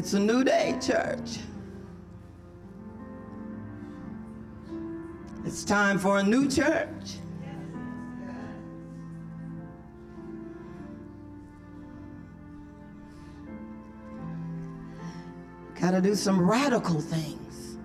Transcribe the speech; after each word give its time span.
It's 0.00 0.14
a 0.14 0.18
new 0.18 0.42
day, 0.44 0.78
church. 0.80 1.40
It's 5.44 5.62
time 5.62 5.98
for 5.98 6.20
a 6.20 6.22
new 6.22 6.48
church. 6.48 7.18
Got 15.78 15.90
to 15.90 16.00
do 16.00 16.14
some 16.14 16.40
radical 16.40 17.02
things 17.02 17.76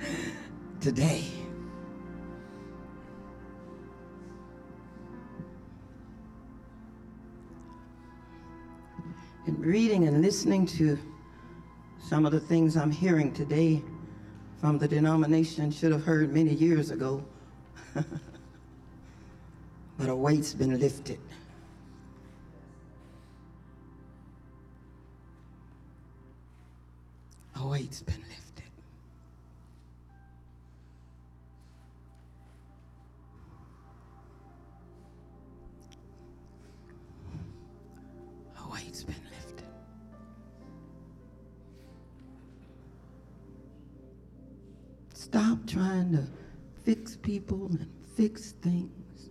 today. 0.80 1.33
In 9.46 9.60
reading 9.60 10.08
and 10.08 10.22
listening 10.22 10.64
to 10.66 10.98
some 12.02 12.24
of 12.24 12.32
the 12.32 12.40
things 12.40 12.78
I'm 12.78 12.90
hearing 12.90 13.30
today 13.30 13.82
from 14.58 14.78
the 14.78 14.88
denomination, 14.88 15.70
should 15.70 15.92
have 15.92 16.02
heard 16.02 16.32
many 16.32 16.54
years 16.54 16.90
ago. 16.90 17.22
but 19.98 20.08
a 20.08 20.16
weight's 20.16 20.54
been 20.54 20.80
lifted. 20.80 21.18
A 27.56 27.66
weight's 27.66 28.00
been 28.00 28.14
lifted. 28.14 28.33
Things. 48.38 49.30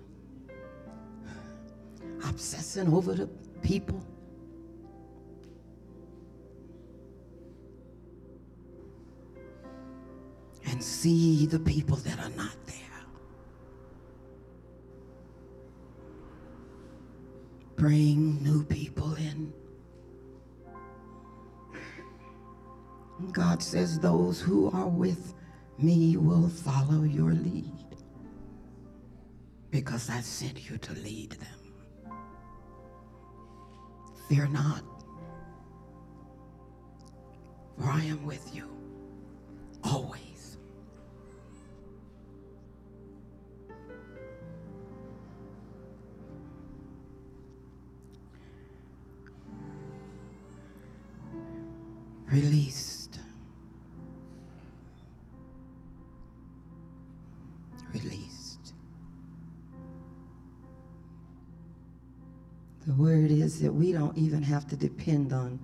Obsessing 2.28 2.94
over 2.94 3.14
the 3.14 3.28
people. 3.62 4.06
And 10.66 10.82
see 10.82 11.46
the 11.46 11.60
people 11.60 11.98
that 11.98 12.20
are 12.20 12.30
not 12.30 12.56
there. 12.66 12.76
Bring 17.76 18.42
new 18.42 18.64
people 18.64 19.14
in. 19.16 19.54
God 23.32 23.62
says, 23.62 24.00
Those 24.00 24.40
who 24.40 24.72
are 24.72 24.88
with 24.88 25.34
me 25.78 26.18
will 26.18 26.48
follow 26.48 27.04
your 27.04 27.34
lead 27.34 27.73
because 29.84 30.10
I 30.10 30.22
sent 30.22 30.70
you 30.70 30.78
to 30.78 30.94
lead 30.94 31.32
them. 31.32 32.14
Fear 34.30 34.48
not, 34.48 34.82
for 37.78 37.90
I 37.90 38.02
am 38.04 38.26
with 38.26 38.56
you 38.56 38.83
The 62.86 62.94
word 62.94 63.32
is 63.32 63.62
that 63.62 63.72
we 63.72 63.94
don't 63.94 64.18
even 64.18 64.44
have 64.44 64.68
to 64.68 64.76
depend 64.76 65.32
on 65.32 65.60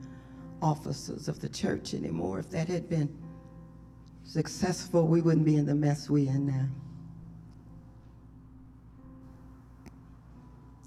officers 0.62 1.28
of 1.28 1.40
the 1.40 1.50
church 1.50 1.94
anymore. 1.94 2.40
If 2.40 2.50
that 2.52 2.68
had 2.68 2.90
been 2.90 3.10
successful, 4.24 5.08
we 5.08 5.22
wouldn't 5.22 5.46
be 5.46 5.58
in 5.58 5.66
the 5.66 5.76
mess 5.76 6.10
we're 6.10 6.30
in 6.30 6.48
now. 6.48 6.68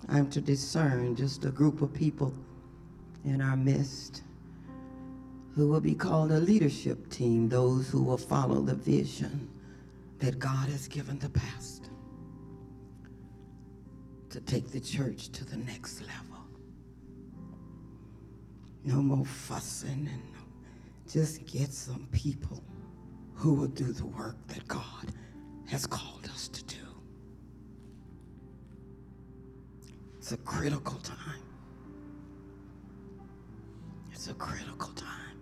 I'm 0.09 0.29
to 0.31 0.41
discern 0.41 1.17
just 1.17 1.45
a 1.45 1.51
group 1.51 1.81
of 1.81 1.93
people 1.93 2.35
in 3.25 3.41
our 3.41 3.57
midst 3.57 4.23
who 5.55 5.69
will 5.69 5.81
be 5.81 5.95
called 5.95 6.33
a 6.33 6.39
leadership 6.39 7.09
team, 7.11 7.49
those 7.49 7.89
who 7.89 8.03
will 8.03 8.19
follow 8.19 8.61
the 8.61 8.75
vision 8.75 9.49
that 10.19 10.39
God 10.39 10.69
has 10.69 10.89
given 10.89 11.19
the 11.19 11.29
pastor 11.29 11.72
to 14.33 14.41
take 14.41 14.71
the 14.71 14.81
church 14.81 15.29
to 15.29 15.45
the 15.45 15.59
next 15.59 16.01
level. 16.01 16.43
No 18.83 18.97
more 19.03 19.27
fussing 19.27 20.09
and 20.11 20.23
just 21.07 21.45
get 21.47 21.71
some 21.71 22.09
people 22.13 22.65
who 23.35 23.53
will 23.53 23.69
do 23.69 23.93
the 23.93 24.07
work 24.07 24.37
that 24.49 24.67
God 24.67 25.13
has 25.69 25.87
called 25.87 26.27
us 26.33 26.49
to 26.49 26.65
do. 26.65 26.77
It's 30.17 30.33
a 30.33 30.39
critical 30.39 30.99
time. 31.01 31.43
It's 34.13 34.29
a 34.29 34.35
critical 34.35 34.93
time. 34.95 35.37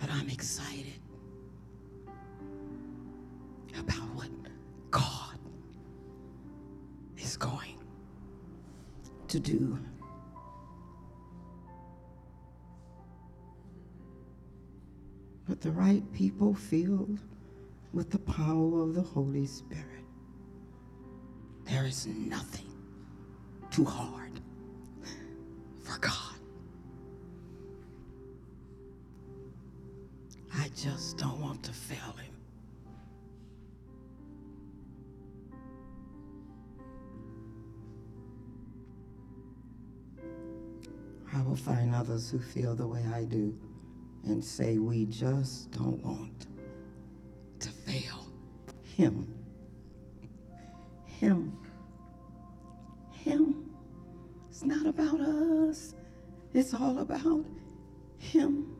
But 0.00 0.10
I'm 0.10 0.30
excited 0.30 1.00
about 3.78 4.08
what 4.14 4.28
is 7.32 7.38
going 7.38 7.78
to 9.26 9.40
do. 9.40 9.78
But 15.48 15.62
the 15.62 15.70
right 15.70 16.02
people 16.12 16.52
filled 16.52 17.20
with 17.94 18.10
the 18.10 18.18
power 18.18 18.82
of 18.82 18.94
the 18.94 19.00
Holy 19.00 19.46
Spirit. 19.46 20.04
There 21.64 21.86
is 21.86 22.06
nothing 22.06 22.70
too 23.70 23.86
hard 23.86 24.38
for 25.80 25.98
God. 25.98 26.36
I 30.54 30.68
just 30.76 31.16
don't 31.16 31.40
want 31.40 31.62
to 31.62 31.72
fail 31.72 32.14
him. 32.18 32.31
Will 41.52 41.58
find 41.58 41.94
others 41.94 42.30
who 42.30 42.38
feel 42.38 42.74
the 42.74 42.86
way 42.86 43.04
I 43.14 43.24
do 43.24 43.54
and 44.24 44.42
say, 44.42 44.78
We 44.78 45.04
just 45.04 45.70
don't 45.70 46.02
want 46.02 46.46
to 47.60 47.68
fail 47.68 48.26
him. 48.96 49.28
Him. 51.04 51.52
Him. 53.10 53.70
It's 54.48 54.64
not 54.64 54.86
about 54.86 55.20
us, 55.20 55.94
it's 56.54 56.72
all 56.72 57.00
about 57.00 57.44
him. 58.16 58.74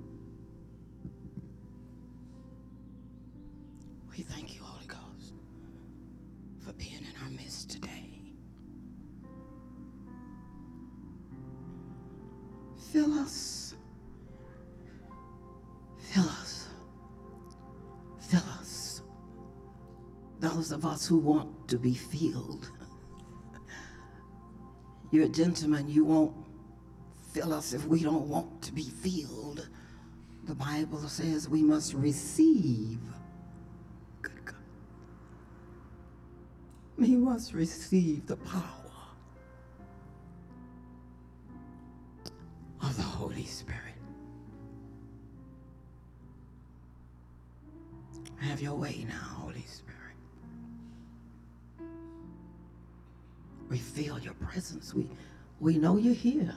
Who 21.07 21.19
want 21.19 21.69
to 21.69 21.79
be 21.79 21.95
filled. 21.95 22.71
You're 25.11 25.27
a 25.27 25.29
gentleman, 25.29 25.89
you 25.89 26.05
won't 26.05 26.35
fill 27.33 27.53
us 27.53 27.73
if 27.73 27.85
we 27.87 28.03
don't 28.03 28.29
want 28.29 28.63
to 28.63 28.73
be 28.73 28.85
filled. 28.85 29.69
The 30.45 30.55
Bible 30.55 31.07
says 31.09 31.49
we 31.49 31.63
must 31.63 31.95
receive. 31.95 32.99
Good 34.23 34.45
God. 34.45 34.57
We 36.99 37.17
must 37.17 37.53
receive 37.55 38.27
the 38.27 38.37
power 38.37 38.63
of 42.83 42.97
the 42.97 43.03
Holy 43.03 43.45
Spirit. 43.45 43.79
Have 48.39 48.61
your 48.61 48.75
way 48.75 49.07
now, 49.09 49.37
Holy 49.37 49.63
Spirit. 49.63 50.02
We 53.73 53.79
feel 53.79 54.19
your 54.19 54.35
presence. 54.35 54.93
We, 54.93 55.09
we 55.59 55.79
know 55.79 55.97
you're 55.97 56.13
here. 56.13 56.55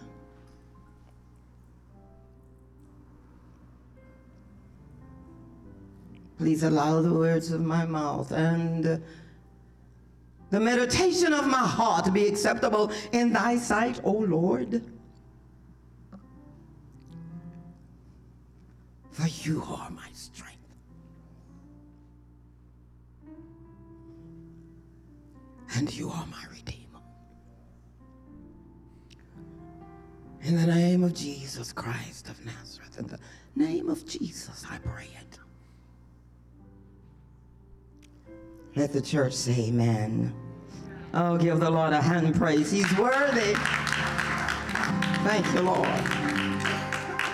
Please 6.38 6.64
allow 6.64 7.02
the 7.02 7.14
words 7.14 7.54
of 7.54 7.62
my 7.62 7.86
mouth 7.86 8.34
and 8.34 9.02
the 10.50 10.60
meditation 10.60 11.32
of 11.32 11.48
my 11.48 11.66
heart 11.66 12.14
be 12.14 12.28
acceptable 12.28 12.92
in 13.14 13.32
thy 13.32 13.60
sight, 13.60 14.02
O 14.04 14.12
Lord. 14.12 14.84
For 19.12 19.28
you 19.48 19.64
are 19.70 19.90
my 19.90 20.10
strength. 20.12 20.58
And 25.78 25.96
you 25.96 26.10
are 26.10 26.26
my 26.26 26.44
In 30.46 30.56
the 30.58 30.68
name 30.68 31.04
of 31.04 31.16
Jesus 31.16 31.74
Christ 31.74 32.30
of 32.30 32.46
Nazareth, 32.46 33.00
in 33.00 33.08
the 33.08 33.18
name 33.56 33.90
of 33.90 34.06
Jesus, 34.06 34.64
I 34.70 34.78
pray 34.78 35.08
it. 35.20 35.40
Let 38.76 38.94
the 38.94 39.02
church 39.02 39.34
say 39.34 39.70
amen. 39.70 40.36
Oh, 41.16 41.36
give 41.36 41.60
the 41.60 41.72
Lord 41.72 41.94
a 41.94 42.02
hand 42.02 42.36
praise. 42.36 42.70
He's 42.70 42.96
worthy. 42.96 43.56
Thank 45.26 45.52
you, 45.56 45.62
Lord. 45.62 45.88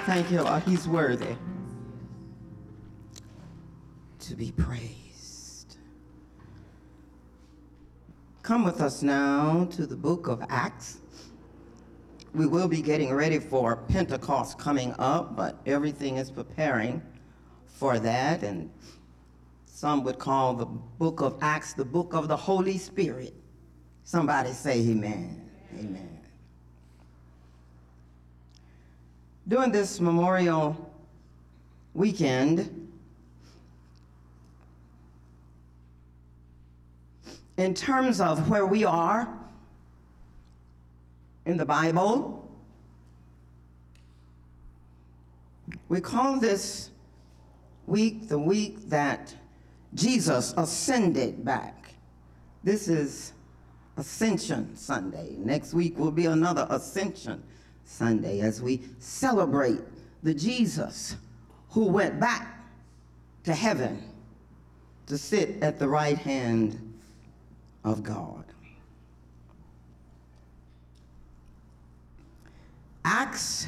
Thank 0.06 0.32
you, 0.32 0.44
Lord. 0.44 0.64
He's 0.64 0.88
worthy 0.88 1.36
to 4.20 4.36
be 4.38 4.54
praised. 4.54 5.76
Come 8.42 8.64
with 8.64 8.80
us 8.80 9.04
now 9.04 9.68
to 9.72 9.86
the 9.86 9.98
book 9.98 10.30
of 10.30 10.42
Acts. 10.48 11.01
We 12.34 12.46
will 12.46 12.68
be 12.68 12.82
getting 12.82 13.14
ready 13.14 13.40
for 13.40 13.76
Pentecost 13.76 14.58
coming 14.58 14.96
up, 15.00 15.36
but 15.36 15.58
everything 15.66 16.18
is 16.18 16.32
preparing 16.32 17.02
for 17.66 18.00
that. 18.00 18.44
And 18.44 18.72
some 19.66 20.04
would 20.06 20.18
call 20.18 20.54
the 20.54 20.66
book 20.66 21.22
of 21.22 21.38
Acts 21.42 21.74
the 21.74 21.84
book 21.84 22.14
of 22.14 22.28
the 22.30 22.38
Holy 22.38 22.78
Spirit. 22.78 23.34
Somebody 24.04 24.52
say 24.52 24.80
amen. 24.80 25.50
Amen. 25.78 26.20
During 29.48 29.72
this 29.72 30.00
Memorial 30.00 30.94
weekend, 31.94 32.90
in 37.58 37.74
terms 37.74 38.22
of 38.22 38.50
where 38.50 38.66
we 38.66 38.86
are 38.86 39.28
in 41.46 41.58
the 41.58 41.66
Bible, 41.66 42.50
we 45.90 46.00
call 46.02 46.40
this 46.40 46.90
week 47.88 48.28
the 48.30 48.38
week 48.38 48.90
that 48.90 49.34
Jesus 49.94 50.54
ascended 50.58 51.44
back. 51.44 51.94
This 52.64 52.88
is 52.88 53.34
Ascension 53.98 54.76
Sunday. 54.76 55.36
Next 55.38 55.74
week 55.74 55.98
will 55.98 56.12
be 56.12 56.28
another 56.28 56.68
Ascension 56.70 57.44
Sunday 57.84 58.42
as 58.42 58.62
we 58.62 58.82
celebrate 59.00 59.82
the 60.24 60.34
Jesus 60.34 61.18
who 61.70 61.86
went 61.86 62.20
back 62.20 62.60
to 63.44 63.54
heaven 63.54 64.04
to 65.08 65.18
sit 65.18 65.62
at 65.62 65.80
the 65.80 65.88
right 65.88 66.18
hand 66.18 66.94
of 67.84 68.04
God. 68.04 68.41
Acts 73.04 73.68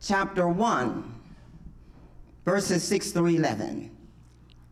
chapter 0.00 0.48
1, 0.48 1.14
verses 2.44 2.82
6 2.82 3.12
through 3.12 3.26
11. 3.26 3.90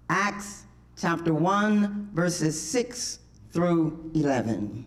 Acts 0.09 0.65
chapter 0.97 1.33
1, 1.33 2.11
verses 2.13 2.61
6 2.61 3.21
through 3.53 4.11
11. 4.15 4.85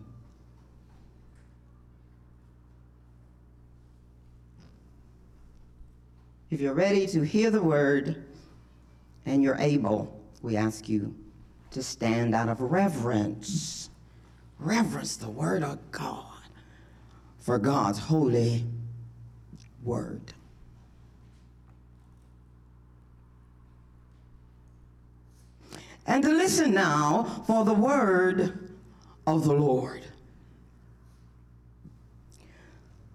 If 6.50 6.59
you're 6.59 6.73
ready 6.73 7.07
to 7.07 7.21
hear 7.21 7.50
the 7.50 7.61
word 7.61 8.25
and 9.25 9.41
you're 9.41 9.55
able, 9.55 10.19
we 10.41 10.57
ask 10.57 10.89
you 10.89 11.15
to 11.71 11.81
stand 11.81 12.35
out 12.35 12.50
of 12.50 12.59
reverence. 12.59 13.89
Reverence 14.59 15.15
the 15.15 15.29
Word 15.29 15.63
of 15.63 15.79
God 15.91 16.30
for 17.41 17.57
God's 17.57 18.00
holy 18.00 18.63
Word. 19.83 20.21
And 26.05 26.24
to 26.24 26.29
listen 26.29 26.74
now 26.74 27.43
for 27.48 27.65
the 27.65 27.74
Word 27.74 28.69
of 29.25 29.45
the 29.45 29.53
Lord. 29.53 30.01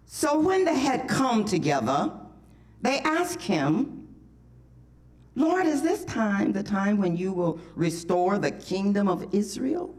So 0.06 0.40
when 0.40 0.64
they 0.64 0.78
had 0.78 1.08
come 1.08 1.44
together, 1.44 2.10
they 2.82 2.98
asked 3.00 3.42
him, 3.42 4.08
Lord, 5.34 5.66
is 5.66 5.82
this 5.82 6.04
time 6.04 6.52
the 6.52 6.62
time 6.62 6.96
when 6.96 7.16
you 7.16 7.32
will 7.32 7.60
restore 7.74 8.38
the 8.38 8.50
kingdom 8.50 9.08
of 9.08 9.34
Israel? 9.34 9.94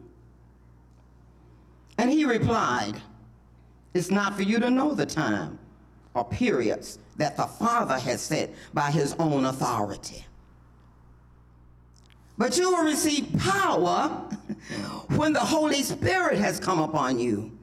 And 2.00 2.10
he 2.10 2.26
replied, 2.26 2.96
It's 3.94 4.12
not 4.12 4.36
for 4.36 4.44
you 4.44 4.60
to 4.60 4.70
know 4.70 4.94
the 4.94 5.06
time 5.06 5.60
or 6.14 6.26
periods 6.26 7.00
that 7.18 7.38
the 7.38 7.46
Father 7.46 7.98
has 7.98 8.22
set 8.22 8.54
by 8.74 8.92
his 8.92 9.16
own 9.20 9.46
authority. 9.46 10.26
But 12.38 12.58
you 12.58 12.72
will 12.72 12.84
receive 12.84 13.28
power 13.40 14.10
when 15.16 15.34
the 15.34 15.40
Holy 15.40 15.82
Spirit 15.82 16.38
has 16.38 16.60
come 16.60 16.80
upon 16.80 17.20
you 17.20 17.58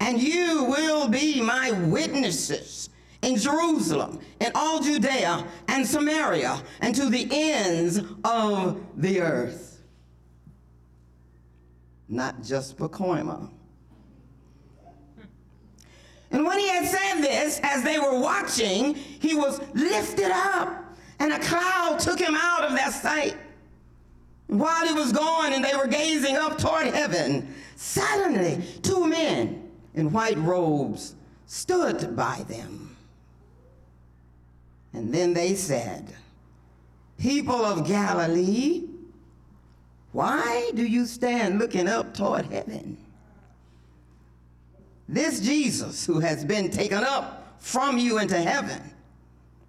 and 0.00 0.20
you 0.20 0.64
will 0.64 1.08
be 1.08 1.40
my 1.40 1.70
witnesses 1.70 2.90
in 3.22 3.36
Jerusalem, 3.36 4.20
in 4.38 4.52
all 4.54 4.80
Judea 4.80 5.46
and 5.68 5.86
Samaria, 5.86 6.62
and 6.80 6.94
to 6.94 7.08
the 7.08 7.26
ends 7.30 8.02
of 8.22 8.84
the 8.96 9.22
earth. 9.22 9.82
Not 12.06 12.42
just 12.42 12.76
Pacoima. 12.76 13.50
And 16.34 16.44
when 16.44 16.58
he 16.58 16.66
had 16.66 16.84
said 16.84 17.20
this, 17.20 17.60
as 17.62 17.84
they 17.84 17.96
were 17.96 18.18
watching, 18.18 18.96
he 18.96 19.36
was 19.36 19.60
lifted 19.72 20.32
up, 20.32 20.96
and 21.20 21.32
a 21.32 21.38
cloud 21.38 22.00
took 22.00 22.18
him 22.18 22.34
out 22.34 22.64
of 22.64 22.72
their 22.72 22.90
sight. 22.90 23.36
While 24.48 24.84
he 24.84 24.92
was 24.94 25.12
gone 25.12 25.52
and 25.52 25.64
they 25.64 25.76
were 25.76 25.86
gazing 25.86 26.34
up 26.36 26.58
toward 26.58 26.88
heaven, 26.88 27.54
suddenly 27.76 28.64
two 28.82 29.06
men 29.06 29.70
in 29.94 30.10
white 30.10 30.36
robes 30.38 31.14
stood 31.46 32.16
by 32.16 32.44
them. 32.48 32.96
And 34.92 35.14
then 35.14 35.34
they 35.34 35.54
said, 35.54 36.16
People 37.16 37.64
of 37.64 37.86
Galilee, 37.86 38.88
why 40.10 40.72
do 40.74 40.84
you 40.84 41.06
stand 41.06 41.60
looking 41.60 41.86
up 41.86 42.12
toward 42.12 42.46
heaven? 42.46 43.03
This 45.08 45.40
Jesus 45.40 46.06
who 46.06 46.18
has 46.20 46.44
been 46.44 46.70
taken 46.70 47.04
up 47.04 47.56
from 47.58 47.98
you 47.98 48.18
into 48.18 48.36
heaven 48.36 48.80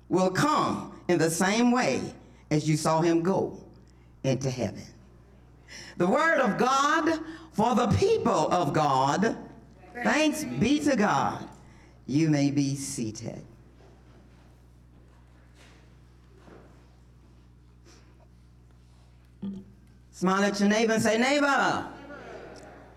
will 0.10 0.30
come 0.30 1.00
in 1.08 1.18
the 1.18 1.30
same 1.30 1.72
way 1.72 2.02
as 2.52 2.68
you 2.68 2.78
saw 2.78 3.02
him 3.02 3.22
go 3.22 3.60
into 4.24 4.50
heaven. 4.50 4.84
The 5.98 6.08
word 6.08 6.40
of 6.40 6.58
God 6.58 7.20
for 7.54 7.76
the 7.76 7.88
people 7.88 8.52
of 8.52 8.74
God. 8.74 9.38
Thanks 10.04 10.44
be 10.44 10.80
to 10.82 10.96
God. 10.96 11.48
You 12.06 12.30
may 12.30 12.52
be 12.52 12.76
seated. 12.76 13.42
Smile 20.12 20.44
at 20.44 20.60
your 20.60 20.70
neighbor 20.70 20.94
and 20.94 21.04
say, 21.04 21.18
neighbor, 21.18 21.88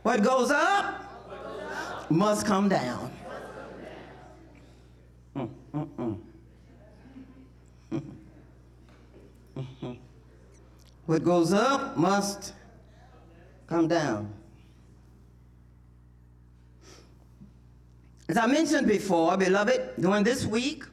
what 0.03 0.23
goes 0.23 0.51
up 0.51 1.08
must 2.11 2.47
come 2.47 2.69
down. 2.69 3.13
What 11.07 11.25
goes 11.25 11.53
up 11.53 11.97
must 11.97 12.53
come 13.67 13.89
down. 13.89 14.33
As 18.29 18.37
I 18.37 18.47
mentioned 18.47 18.87
before, 18.87 19.37
beloved, 19.39 19.95
during 19.99 20.23
this 20.23 20.45
week, 20.45 20.85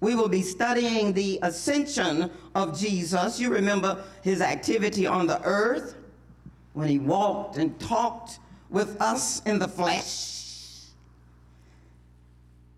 we 0.00 0.14
will 0.14 0.28
be 0.28 0.42
studying 0.42 1.12
the 1.12 1.40
ascension 1.42 2.30
of 2.54 2.78
Jesus. 2.78 3.40
You 3.40 3.50
remember 3.50 4.04
his 4.22 4.40
activity 4.40 5.06
on 5.06 5.26
the 5.26 5.42
earth 5.42 5.96
when 6.74 6.88
he 6.88 6.98
walked 6.98 7.56
and 7.56 7.78
talked 7.80 8.38
with 8.72 9.00
us 9.00 9.42
in 9.42 9.58
the 9.58 9.68
flesh. 9.68 10.86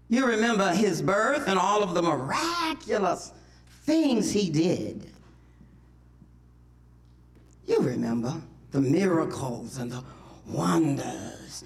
You 0.08 0.26
remember 0.26 0.68
his 0.70 1.00
birth 1.00 1.48
and 1.48 1.58
all 1.58 1.82
of 1.82 1.94
the 1.94 2.02
miraculous 2.02 3.32
things 3.82 4.30
he 4.30 4.50
did. 4.50 5.10
You 7.66 7.78
remember 7.80 8.34
the 8.70 8.80
miracles 8.80 9.78
and 9.78 9.90
the 9.90 10.04
wonders 10.46 11.64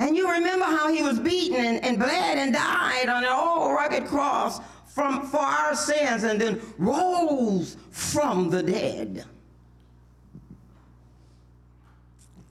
and 0.00 0.16
you 0.16 0.30
remember 0.32 0.64
how 0.64 0.90
he 0.90 1.02
was 1.02 1.20
beaten 1.20 1.62
and, 1.62 1.84
and 1.84 1.98
bled 1.98 2.38
and 2.38 2.54
died 2.54 3.08
on 3.10 3.22
an 3.22 3.30
old 3.30 3.74
rugged 3.74 4.06
cross 4.06 4.58
from, 4.86 5.26
for 5.26 5.38
our 5.38 5.74
sins 5.76 6.24
and 6.24 6.40
then 6.40 6.58
rose 6.78 7.76
from 7.90 8.48
the 8.48 8.62
dead. 8.62 9.26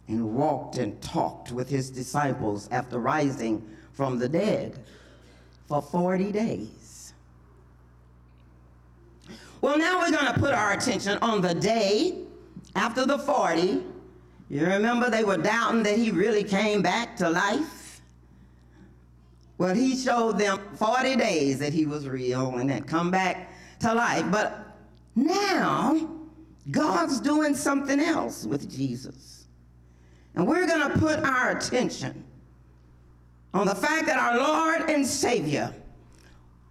And 0.10 0.36
walked 0.36 0.78
and 0.78 1.00
talked 1.02 1.52
with 1.52 1.70
his 1.70 1.90
disciples 1.90 2.68
after 2.72 3.00
rising 3.00 3.66
from 3.94 4.20
the 4.20 4.28
dead 4.28 4.78
for 5.68 5.82
40 5.82 6.32
days. 6.32 7.14
Well, 9.62 9.78
now 9.78 10.00
we're 10.00 10.12
going 10.12 10.34
to 10.34 10.40
put 10.40 10.54
our 10.54 10.74
attention 10.74 11.18
on 11.22 11.42
the 11.42 11.54
day 11.54 12.24
after 12.76 13.06
the 13.06 13.20
40 13.20 13.84
you 14.50 14.66
remember 14.66 15.12
they 15.12 15.24
were 15.24 15.38
doubting 15.38 15.84
that 15.84 15.98
he 15.98 16.10
really 16.10 16.44
came 16.44 16.82
back 16.82 17.16
to 17.18 17.30
life? 17.30 18.02
Well, 19.60 19.76
he 19.76 19.96
showed 19.96 20.40
them 20.40 20.60
40 20.76 21.18
days 21.18 21.60
that 21.60 21.72
he 21.72 21.86
was 21.86 22.08
real 22.08 22.58
and 22.58 22.72
had 22.72 22.88
come 22.88 23.12
back 23.12 23.54
to 23.82 23.94
life. 23.94 24.26
But 24.32 24.76
now, 25.16 26.10
God's 26.72 27.20
doing 27.20 27.56
something 27.56 28.00
else 28.00 28.46
with 28.46 28.76
Jesus. 28.76 29.39
And 30.40 30.48
we're 30.48 30.68
going 30.68 30.90
to 30.90 30.98
put 30.98 31.20
our 31.20 31.52
attention 31.52 32.24
on 33.54 33.68
the 33.68 33.76
fact 33.76 34.06
that 34.06 34.18
our 34.18 34.38
Lord 34.38 34.90
and 34.90 35.06
Savior 35.06 35.76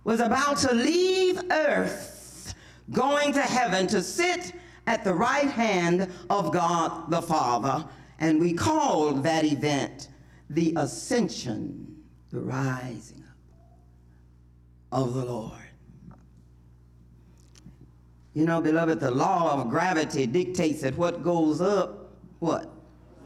was 0.04 0.20
about 0.20 0.56
to 0.60 0.72
leave 0.72 1.38
earth, 1.50 2.54
going 2.92 3.34
to 3.34 3.42
heaven 3.42 3.86
to 3.88 4.02
sit 4.02 4.54
at 4.86 5.04
the 5.04 5.12
right 5.12 5.50
hand 5.50 6.10
of 6.30 6.50
God 6.50 7.10
the 7.10 7.20
Father. 7.20 7.86
And 8.20 8.40
we 8.40 8.54
called 8.54 9.22
that 9.24 9.44
event 9.44 10.08
the 10.48 10.72
ascension, 10.78 11.94
the 12.30 12.40
rising 12.40 13.22
up 14.92 15.02
of 15.02 15.12
the 15.12 15.26
Lord. 15.26 15.52
You 18.32 18.46
know, 18.46 18.62
beloved, 18.62 18.98
the 18.98 19.10
law 19.10 19.60
of 19.60 19.68
gravity 19.68 20.26
dictates 20.26 20.80
that 20.80 20.96
what 20.96 21.22
goes 21.22 21.60
up, 21.60 22.14
what? 22.38 22.72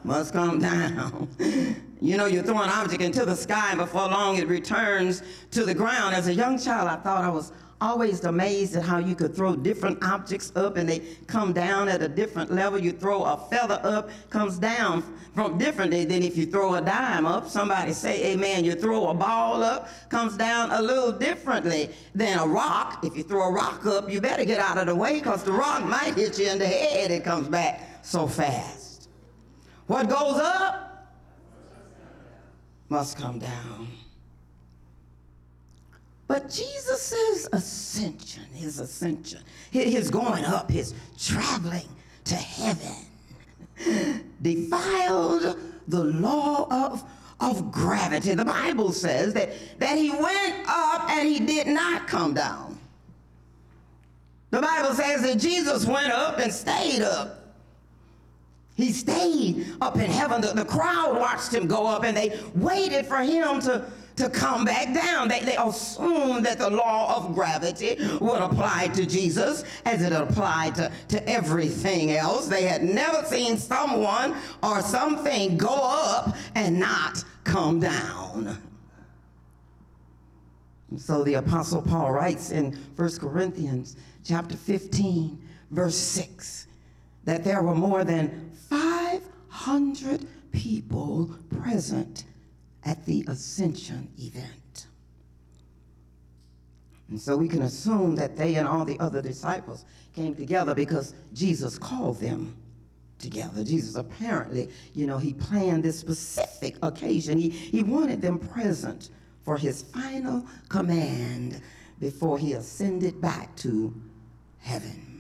Must 0.05 0.33
come 0.33 0.59
down. 0.59 1.29
you 2.01 2.17
know, 2.17 2.27
you 2.27 2.43
throw 2.43 2.61
an 2.61 2.71
object 2.71 3.03
into 3.03 3.25
the 3.25 3.37
sky, 3.37 3.71
and 3.71 3.79
before 3.79 4.09
long 4.09 4.37
it 4.37 4.49
returns 4.49 5.23
to 5.53 5.65
the 5.65 5.75
ground. 5.75 6.15
As 6.15 6.27
a 6.27 6.35
young 6.35 6.59
child, 6.59 6.89
I 6.89 6.97
thought 6.97 7.25
I 7.25 7.29
was 7.29 7.53
always 7.83 8.25
amazed 8.25 8.77
at 8.77 8.85
how 8.85 8.99
you 8.99 9.15
could 9.15 9.35
throw 9.35 9.57
different 9.57 9.99
objects 10.05 10.53
up 10.55 10.77
and 10.77 10.89
they 10.89 11.01
come 11.27 11.53
down 11.53 11.89
at 11.89 12.01
a 12.01 12.09
different 12.09 12.53
level. 12.53 12.79
You 12.79 12.93
throw 12.93 13.25
a 13.25 13.37
feather 13.51 13.81
up, 13.83 14.09
comes 14.31 14.57
down 14.57 15.03
from 15.35 15.59
differently 15.59 16.05
than 16.05 16.23
if 16.23 16.37
you 16.37 16.47
throw 16.47 16.75
a 16.77 16.81
dime 16.81 17.27
up. 17.27 17.49
Somebody 17.49 17.93
say 17.93 18.33
amen. 18.33 18.65
You 18.65 18.75
throw 18.75 19.09
a 19.09 19.15
ball 19.15 19.65
up, 19.65 19.89
comes 20.11 20.37
down 20.37 20.71
a 20.71 20.81
little 20.81 21.11
differently 21.11 21.91
than 22.15 22.39
a 22.39 22.47
rock. 22.47 23.05
If 23.05 23.17
you 23.17 23.25
throw 23.25 23.49
a 23.49 23.53
rock 23.53 23.85
up, 23.85 24.09
you 24.09 24.21
better 24.21 24.45
get 24.45 24.61
out 24.61 24.79
of 24.79 24.87
the 24.87 24.95
way 24.95 25.15
because 25.15 25.43
the 25.43 25.53
rock 25.53 25.85
might 25.85 26.15
hit 26.15 26.39
you 26.39 26.51
in 26.51 26.59
the 26.59 26.67
head. 26.67 27.11
It 27.11 27.25
comes 27.25 27.49
back 27.49 28.05
so 28.05 28.29
fast. 28.29 28.92
What 29.87 30.09
goes 30.09 30.39
up 30.41 30.83
must 32.89 33.17
come 33.17 33.39
down. 33.39 33.89
But 36.29 36.49
Jesus' 36.49 37.49
ascension, 37.53 38.45
his 38.55 38.79
ascension, 38.79 39.43
his 39.71 40.11
going 40.11 40.45
up, 40.45 40.71
his 40.71 40.95
traveling 41.19 41.89
to 42.25 42.35
heaven, 42.35 42.95
defiled 44.41 45.59
the 45.89 46.05
law 46.05 46.69
of, 46.71 47.03
of 47.41 47.71
gravity. 47.73 48.35
The 48.35 48.45
Bible 48.45 48.93
says 48.93 49.35
that, 49.35 49.51
that 49.79 49.99
he 49.99 50.11
went 50.11 50.67
up 50.69 51.11
and 51.11 51.29
he 51.29 51.41
did 51.41 51.67
not 51.67 52.07
come 52.07 52.35
down. 52.35 52.79
The 54.51 54.61
Bible 54.61 54.95
says 54.95 55.23
that 55.23 55.39
Jesus 55.39 55.87
went 55.87 56.13
up 56.13 56.39
and 56.39 56.53
stayed 56.53 57.03
up 57.03 57.42
He 58.75 58.93
stayed 58.93 59.67
up 59.81 59.97
in 59.97 60.11
heaven. 60.11 60.41
The, 60.41 60.49
the 60.49 60.65
crowd 60.65 61.19
watched 61.19 61.53
him 61.53 61.67
go 61.67 61.87
up 61.87 62.05
and 62.05 62.17
they 62.17 62.41
waited 62.55 63.07
for 63.07 63.19
him 63.19 63.61
to, 63.63 63.85
to 64.17 64.31
come 64.31 64.65
back 64.65 64.95
down. 64.95 65.29
They, 65.29 65.41
they 65.41 65.57
assumed 65.57 66.47
that 66.47 66.59
the 66.59 66.71
law 66.71 67.17
of 67.17 67.35
gravity 67.35 67.97
would 68.21 68.41
apply 68.41 68.89
to 68.95 69.05
Jesus 69.05 69.65
as 69.85 70.03
it 70.03 70.13
applied 70.13 70.75
to, 70.77 70.91
to 71.09 71.29
everything 71.29 72.13
else. 72.13 72.49
They 72.49 72.63
had 72.63 72.83
never 72.83 73.25
seen 73.27 73.59
someone 73.59 74.35
or 74.63 74.81
something 74.81 75.59
go 75.59 75.69
up 75.69 76.37
and 76.55 76.81
not 76.81 77.23
come 77.45 77.79
down. 77.79 78.59
So 80.97 81.25
the 81.25 81.35
apostle 81.35 81.83
Paul 81.83 82.13
writes 82.13 82.51
in 82.51 82.73
1 82.97 83.19
Corinthians 83.19 83.97
chapter 84.25 84.57
15 84.57 85.39
verse 85.71 85.97
6 85.97 86.67
that 87.25 87.45
there 87.45 87.63
were 87.63 87.75
more 87.75 88.05
than 88.05 88.52
500 88.73 90.27
people 90.51 91.29
present 91.63 92.25
at 92.85 93.05
the 93.05 93.23
ascension 93.29 94.09
event. 94.19 94.87
And 97.11 97.21
so 97.21 97.37
we 97.37 97.49
can 97.49 97.63
assume 97.63 98.17
that 98.17 98.35
they 98.35 98.55
and 98.55 98.67
all 98.67 98.87
the 98.87 98.99
other 98.99 99.21
disciples 99.21 99.85
came 100.15 100.35
together 100.35 100.75
because 100.75 101.13
Jesus 101.35 101.77
called 101.77 102.19
them 102.19 102.57
together. 103.19 103.63
Jesus 103.63 103.97
apparently, 103.97 104.71
you 104.95 105.07
know, 105.07 105.19
he 105.19 105.35
planned 105.35 105.83
this 105.83 106.01
specific 106.01 106.77
occasion. 106.83 107.37
He, 107.37 107.51
he 107.51 107.83
wanted 107.83 108.23
them 108.23 108.39
present 108.39 109.11
for 109.45 109.59
his 109.59 109.83
final 109.83 110.47
command 110.71 111.61
before 112.01 112.39
he 112.39 112.55
ascended 112.55 113.21
back 113.21 113.55
to 113.57 113.95
heaven. 114.61 115.12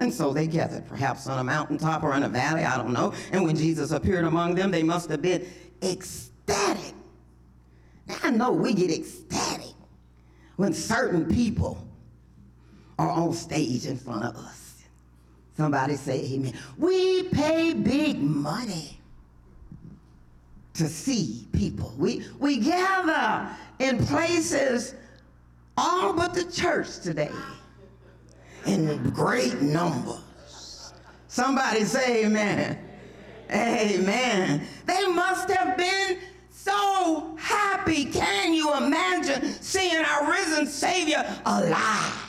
And 0.00 0.14
so 0.14 0.32
they 0.32 0.46
gathered, 0.46 0.86
perhaps 0.86 1.26
on 1.26 1.38
a 1.38 1.44
mountaintop 1.44 2.04
or 2.04 2.14
in 2.14 2.22
a 2.22 2.28
valley, 2.28 2.64
I 2.64 2.76
don't 2.76 2.92
know. 2.92 3.12
And 3.32 3.44
when 3.44 3.56
Jesus 3.56 3.90
appeared 3.90 4.24
among 4.24 4.54
them, 4.54 4.70
they 4.70 4.82
must 4.82 5.10
have 5.10 5.22
been 5.22 5.46
ecstatic. 5.82 6.94
Now, 8.06 8.16
I 8.22 8.30
know 8.30 8.52
we 8.52 8.74
get 8.74 8.90
ecstatic 8.90 9.74
when 10.56 10.72
certain 10.72 11.26
people 11.26 11.84
are 12.98 13.10
on 13.10 13.32
stage 13.32 13.86
in 13.86 13.96
front 13.96 14.24
of 14.24 14.36
us. 14.36 14.84
Somebody 15.56 15.96
say 15.96 16.24
amen. 16.34 16.54
We 16.76 17.24
pay 17.24 17.74
big 17.74 18.20
money 18.20 19.00
to 20.74 20.88
see 20.88 21.48
people. 21.52 21.92
We, 21.98 22.24
we 22.38 22.58
gather 22.58 23.50
in 23.80 24.04
places 24.06 24.94
all 25.76 26.12
but 26.12 26.34
the 26.34 26.44
church 26.44 27.00
today 27.00 27.32
in 28.68 29.10
great 29.10 29.60
numbers. 29.62 30.92
Somebody 31.26 31.84
say 31.84 32.26
amen. 32.26 32.78
Amen. 33.50 34.66
They 34.86 35.06
must 35.08 35.50
have 35.50 35.76
been 35.76 36.18
so 36.50 37.36
happy. 37.38 38.04
Can 38.04 38.52
you 38.52 38.74
imagine 38.76 39.52
seeing 39.60 40.04
our 40.04 40.30
risen 40.30 40.66
Savior 40.66 41.24
alive? 41.46 42.24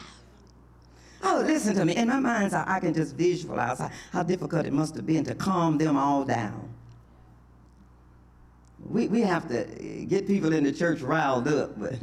Oh, 1.21 1.43
listen 1.45 1.75
to 1.75 1.83
me. 1.83 1.97
In 1.97 2.07
my 2.07 2.19
mind's 2.19 2.53
eye, 2.53 2.63
I 2.65 2.79
can 2.79 2.93
just 2.93 3.15
visualize 3.15 3.81
how, 4.11 4.23
difficult 4.23 4.65
it 4.65 4.71
must 4.71 4.95
have 4.95 5.05
been 5.05 5.25
to 5.25 5.35
calm 5.35 5.77
them 5.77 5.97
all 5.97 6.23
down. 6.23 6.73
We, 8.85 9.09
we 9.09 9.21
have 9.21 9.49
to 9.49 9.65
get 10.07 10.25
people 10.25 10.53
in 10.53 10.63
the 10.63 10.71
church 10.71 11.01
riled 11.01 11.49
up, 11.49 11.77
but 11.77 11.95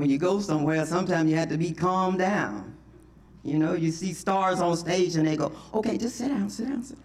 when 0.00 0.08
you 0.08 0.18
go 0.18 0.40
somewhere, 0.40 0.84
sometimes 0.86 1.30
you 1.30 1.36
have 1.36 1.50
to 1.50 1.58
be 1.58 1.72
calmed 1.72 2.18
down. 2.18 2.74
You 3.42 3.58
know, 3.58 3.74
you 3.74 3.90
see 3.90 4.12
stars 4.12 4.60
on 4.60 4.76
stage 4.76 5.16
and 5.16 5.26
they 5.26 5.36
go, 5.36 5.52
okay, 5.74 5.98
just 5.98 6.16
sit 6.16 6.28
down, 6.28 6.48
sit 6.48 6.68
down, 6.68 6.82
sit 6.82 6.98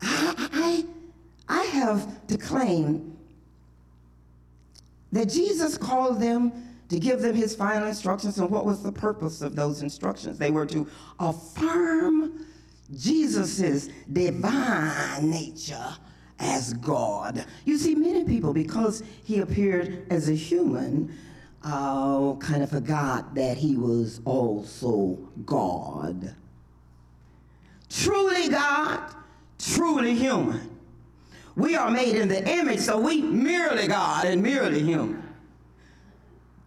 down. 0.00 0.36
I, 0.52 0.84
I 1.48 1.62
have 1.64 2.26
to 2.28 2.38
claim 2.38 3.16
that 5.10 5.28
Jesus 5.28 5.76
called 5.76 6.20
them 6.20 6.52
to 6.88 6.98
give 6.98 7.20
them 7.20 7.34
his 7.34 7.54
final 7.54 7.88
instructions. 7.88 8.38
And 8.38 8.50
what 8.50 8.64
was 8.64 8.82
the 8.82 8.92
purpose 8.92 9.42
of 9.42 9.56
those 9.56 9.82
instructions? 9.82 10.38
They 10.38 10.50
were 10.50 10.66
to 10.66 10.88
affirm 11.18 12.46
Jesus' 12.92 13.88
divine 14.12 15.30
nature 15.30 15.96
as 16.42 16.74
God. 16.74 17.46
You 17.64 17.78
see, 17.78 17.94
many 17.94 18.24
people, 18.24 18.52
because 18.52 19.02
he 19.24 19.38
appeared 19.38 20.06
as 20.10 20.28
a 20.28 20.34
human, 20.34 21.16
uh, 21.62 22.34
kind 22.34 22.62
of 22.62 22.70
forgot 22.70 23.34
that 23.36 23.56
he 23.56 23.76
was 23.76 24.20
also 24.24 25.18
God. 25.46 26.34
Truly 27.88 28.48
God, 28.48 29.14
truly 29.58 30.14
human. 30.14 30.68
We 31.54 31.76
are 31.76 31.90
made 31.90 32.16
in 32.16 32.28
the 32.28 32.46
image, 32.48 32.80
so 32.80 32.98
we 32.98 33.22
merely 33.22 33.86
God 33.86 34.24
and 34.24 34.42
merely 34.42 34.82
human. 34.82 35.21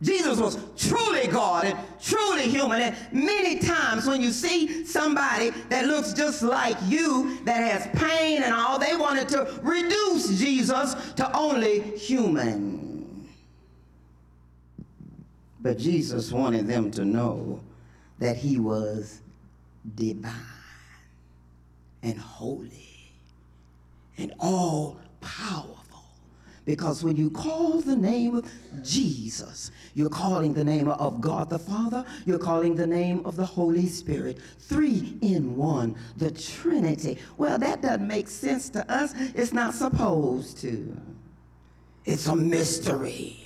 Jesus 0.06 0.40
was 0.40 0.58
truly 0.78 1.28
God 1.28 1.66
and 1.66 1.78
truly 2.00 2.44
human. 2.44 2.82
And 2.82 2.96
many 3.12 3.58
times 3.58 4.06
when 4.06 4.22
you 4.22 4.32
see 4.32 4.86
somebody 4.86 5.50
that 5.70 5.88
looks 5.88 6.14
just 6.14 6.44
like 6.44 6.78
you, 6.86 7.40
that 7.46 7.58
has 7.58 7.88
pain 8.00 8.44
and 8.44 8.54
all, 8.54 8.78
they 8.78 8.96
wanted 8.96 9.28
to 9.30 9.60
reduce 9.64 10.38
Jesus 10.38 10.94
to 11.14 11.36
only 11.36 11.82
human. 11.98 13.28
But 15.60 15.80
Jesus 15.80 16.32
wanted 16.32 16.68
them 16.68 16.92
to 16.92 17.04
know 17.04 17.60
that 18.20 18.38
he 18.38 18.60
was 18.60 19.22
divine 19.96 20.32
and 22.04 22.20
holy 22.20 23.12
and 24.20 24.36
all 24.40 25.00
powerful. 25.22 25.75
Because 26.66 27.04
when 27.04 27.16
you 27.16 27.30
call 27.30 27.80
the 27.80 27.96
name 27.96 28.36
of 28.36 28.52
Jesus, 28.84 29.72
you're 29.94 30.10
calling 30.10 30.54
the 30.54 30.64
name 30.64 30.88
of 30.88 31.22
God 31.22 31.50
the 31.50 31.60
Father, 31.60 32.04
you're 32.26 32.40
calling 32.40 32.76
the 32.76 32.88
name 32.88 33.24
of 33.24 33.36
the 33.36 33.46
Holy 33.46 33.86
Spirit. 33.86 34.40
Three 34.60 35.18
in 35.22 35.56
one, 35.56 35.96
the 36.18 36.32
Trinity. 36.32 37.20
Well, 37.38 37.60
that 37.60 37.84
doesn't 37.84 38.08
make 38.08 38.28
sense 38.28 38.70
to 38.72 38.92
us. 38.92 39.14
It's 39.36 39.54
not 39.54 39.76
supposed 39.76 40.58
to. 40.62 40.98
It's 42.04 42.28
a 42.28 42.36
mystery. 42.36 43.38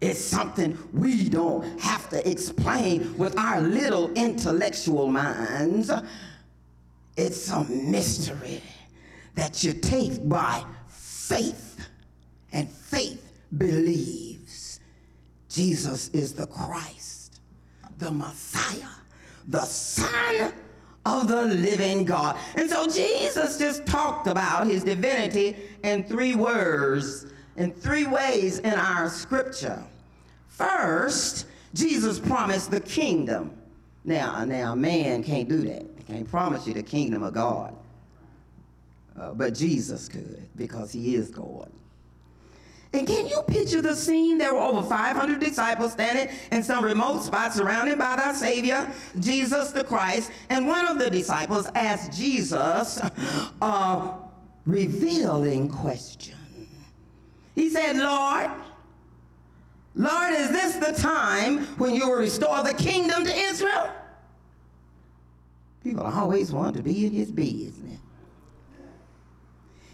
It's 0.00 0.20
something 0.20 0.78
we 0.92 1.28
don't 1.28 1.80
have 1.80 2.10
to 2.10 2.30
explain 2.30 3.16
with 3.16 3.36
our 3.38 3.60
little 3.62 4.12
intellectual 4.12 5.08
minds. 5.08 5.90
It's 7.16 7.50
a 7.50 7.64
mystery 7.64 8.62
that 9.34 9.64
you 9.64 9.72
take 9.72 10.28
by 10.28 10.62
faith 10.88 11.87
and 12.58 12.68
faith 12.68 13.30
believes 13.56 14.80
Jesus 15.48 16.08
is 16.08 16.32
the 16.32 16.48
Christ, 16.48 17.40
the 17.98 18.10
Messiah, 18.10 18.96
the 19.46 19.60
Son 19.60 20.52
of 21.06 21.28
the 21.28 21.42
living 21.42 22.04
God. 22.04 22.36
And 22.56 22.68
so 22.68 22.88
Jesus 22.88 23.58
just 23.58 23.86
talked 23.86 24.26
about 24.26 24.66
his 24.66 24.82
divinity 24.82 25.54
in 25.84 26.02
three 26.02 26.34
words, 26.34 27.26
in 27.56 27.72
three 27.72 28.06
ways 28.06 28.58
in 28.58 28.74
our 28.74 29.08
scripture. 29.08 29.80
First, 30.48 31.46
Jesus 31.74 32.18
promised 32.18 32.72
the 32.72 32.80
kingdom. 32.80 33.52
Now, 34.04 34.44
now, 34.44 34.74
man 34.74 35.22
can't 35.22 35.48
do 35.48 35.62
that. 35.62 35.86
He 35.96 36.02
can't 36.12 36.28
promise 36.28 36.66
you 36.66 36.74
the 36.74 36.82
kingdom 36.82 37.22
of 37.22 37.34
God. 37.34 37.72
Uh, 39.16 39.32
but 39.32 39.54
Jesus 39.54 40.08
could 40.08 40.42
because 40.56 40.90
he 40.90 41.14
is 41.14 41.30
God. 41.30 41.70
And 42.92 43.06
can 43.06 43.26
you 43.26 43.42
picture 43.46 43.82
the 43.82 43.94
scene? 43.94 44.38
There 44.38 44.54
were 44.54 44.60
over 44.60 44.82
500 44.82 45.38
disciples 45.38 45.92
standing 45.92 46.34
in 46.50 46.62
some 46.62 46.84
remote 46.84 47.22
spot 47.22 47.52
surrounded 47.52 47.98
by 47.98 48.16
our 48.16 48.34
Savior, 48.34 48.90
Jesus 49.18 49.72
the 49.72 49.84
Christ. 49.84 50.30
And 50.48 50.66
one 50.66 50.86
of 50.86 50.98
the 50.98 51.10
disciples 51.10 51.66
asked 51.74 52.18
Jesus 52.18 52.98
a 53.60 54.14
revealing 54.64 55.68
question. 55.68 56.36
He 57.54 57.68
said, 57.68 57.96
Lord, 57.96 58.50
Lord, 59.94 60.32
is 60.32 60.50
this 60.50 60.76
the 60.76 60.92
time 60.92 61.66
when 61.76 61.94
you 61.94 62.08
will 62.08 62.16
restore 62.16 62.62
the 62.62 62.74
kingdom 62.74 63.24
to 63.24 63.34
Israel? 63.34 63.90
People 65.82 66.04
always 66.04 66.52
want 66.52 66.76
to 66.76 66.82
be 66.82 67.06
in 67.06 67.12
his 67.12 67.30
business. 67.30 67.98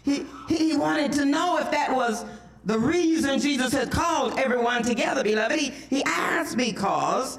He, 0.03 0.25
he 0.47 0.77
wanted 0.77 1.11
to 1.13 1.25
know 1.25 1.57
if 1.57 1.71
that 1.71 1.91
was 1.91 2.25
the 2.65 2.79
reason 2.79 3.39
Jesus 3.39 3.71
had 3.71 3.91
called 3.91 4.39
everyone 4.39 4.83
together, 4.83 5.23
beloved, 5.23 5.59
he, 5.59 5.69
he 5.89 6.03
asked 6.05 6.57
because 6.57 7.37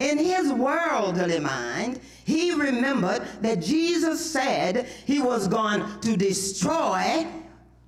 in 0.00 0.18
his 0.18 0.52
worldly 0.52 1.40
mind, 1.40 2.00
he 2.24 2.52
remembered 2.52 3.22
that 3.40 3.60
Jesus 3.60 4.30
said 4.30 4.86
he 5.06 5.20
was 5.20 5.46
going 5.48 5.84
to 6.00 6.16
destroy 6.16 7.26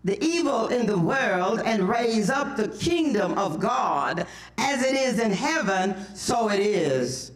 the 0.05 0.23
evil 0.25 0.69
in 0.69 0.87
the 0.87 0.99
world 0.99 1.61
and 1.65 1.89
raise 1.89 2.31
up 2.31 2.57
the 2.57 2.69
kingdom 2.69 3.37
of 3.37 3.61
God 3.61 4.27
as 4.57 4.83
it 4.83 4.95
is 4.95 5.19
in 5.19 5.33
heaven, 5.33 5.97
so 6.15 6.49
it 6.51 6.61
is 6.61 7.33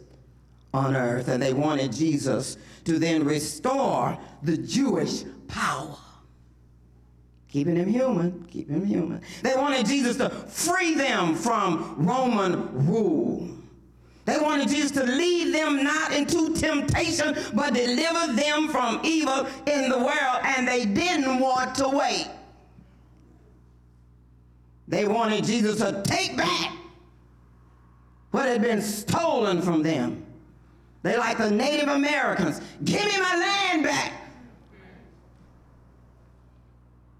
on 0.73 0.95
earth, 0.95 1.27
and 1.27 1.41
they 1.41 1.53
wanted 1.53 1.91
Jesus 1.91 2.57
to 2.85 2.97
then 2.97 3.23
restore 3.25 4.17
the 4.41 4.57
Jewish 4.57 5.23
power. 5.47 5.97
Keeping 7.53 7.75
him 7.75 7.87
human, 7.87 8.47
keeping 8.49 8.73
him 8.73 8.85
human. 8.87 9.21
They 9.43 9.53
wanted 9.53 9.85
Jesus 9.85 10.17
to 10.17 10.31
free 10.31 10.95
them 10.95 11.35
from 11.35 11.95
Roman 11.99 12.87
rule. 12.87 13.47
They 14.25 14.39
wanted 14.39 14.69
Jesus 14.69 14.89
to 14.93 15.03
lead 15.03 15.53
them 15.53 15.83
not 15.83 16.11
into 16.13 16.55
temptation, 16.55 17.37
but 17.53 17.75
deliver 17.75 18.33
them 18.33 18.69
from 18.69 19.01
evil 19.03 19.45
in 19.67 19.87
the 19.87 19.99
world, 19.99 20.39
and 20.41 20.67
they 20.67 20.85
didn't 20.85 21.39
want 21.39 21.75
to 21.75 21.89
wait. 21.89 22.27
They 24.87 25.05
wanted 25.05 25.43
Jesus 25.43 25.77
to 25.77 26.01
take 26.03 26.35
back 26.35 26.71
what 28.31 28.47
had 28.47 28.63
been 28.63 28.81
stolen 28.81 29.61
from 29.61 29.83
them. 29.83 30.25
They 31.03 31.19
like 31.19 31.37
the 31.37 31.51
Native 31.51 31.89
Americans. 31.89 32.61
Give 32.83 33.05
me 33.05 33.19
my 33.19 33.35
land 33.35 33.83
back. 33.83 34.22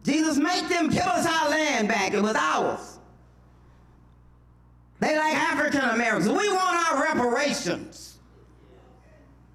Jesus, 0.03 0.37
make 0.37 0.67
them 0.67 0.89
give 0.89 1.03
us 1.03 1.25
our 1.25 1.49
land 1.49 1.87
back. 1.87 2.13
It 2.13 2.21
was 2.21 2.35
ours. 2.35 2.99
They 4.99 5.17
like 5.17 5.35
African 5.35 5.81
Americans. 5.81 6.27
We 6.27 6.49
want 6.49 6.91
our 6.91 7.03
reparations. 7.03 8.19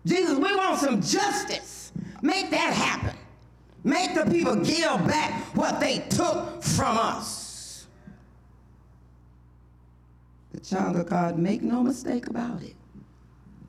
Jesus, 0.07 0.39
we 0.39 0.55
want 0.55 0.79
some 0.79 1.01
justice. 1.01 1.93
Make 2.23 2.51
that 2.51 2.73
happen. 2.73 3.17
Make 3.85 4.15
the 4.15 4.31
people 4.31 4.57
give 4.57 5.07
back 5.07 5.43
what 5.55 5.81
they 5.81 6.01
took 6.11 6.63
from 6.63 6.97
us. 6.99 7.87
The 10.53 10.61
child 10.61 10.97
of 10.97 11.09
God, 11.09 11.39
make 11.39 11.63
no 11.63 11.83
mistake 11.83 12.27
about 12.29 12.63
it. 12.63 12.75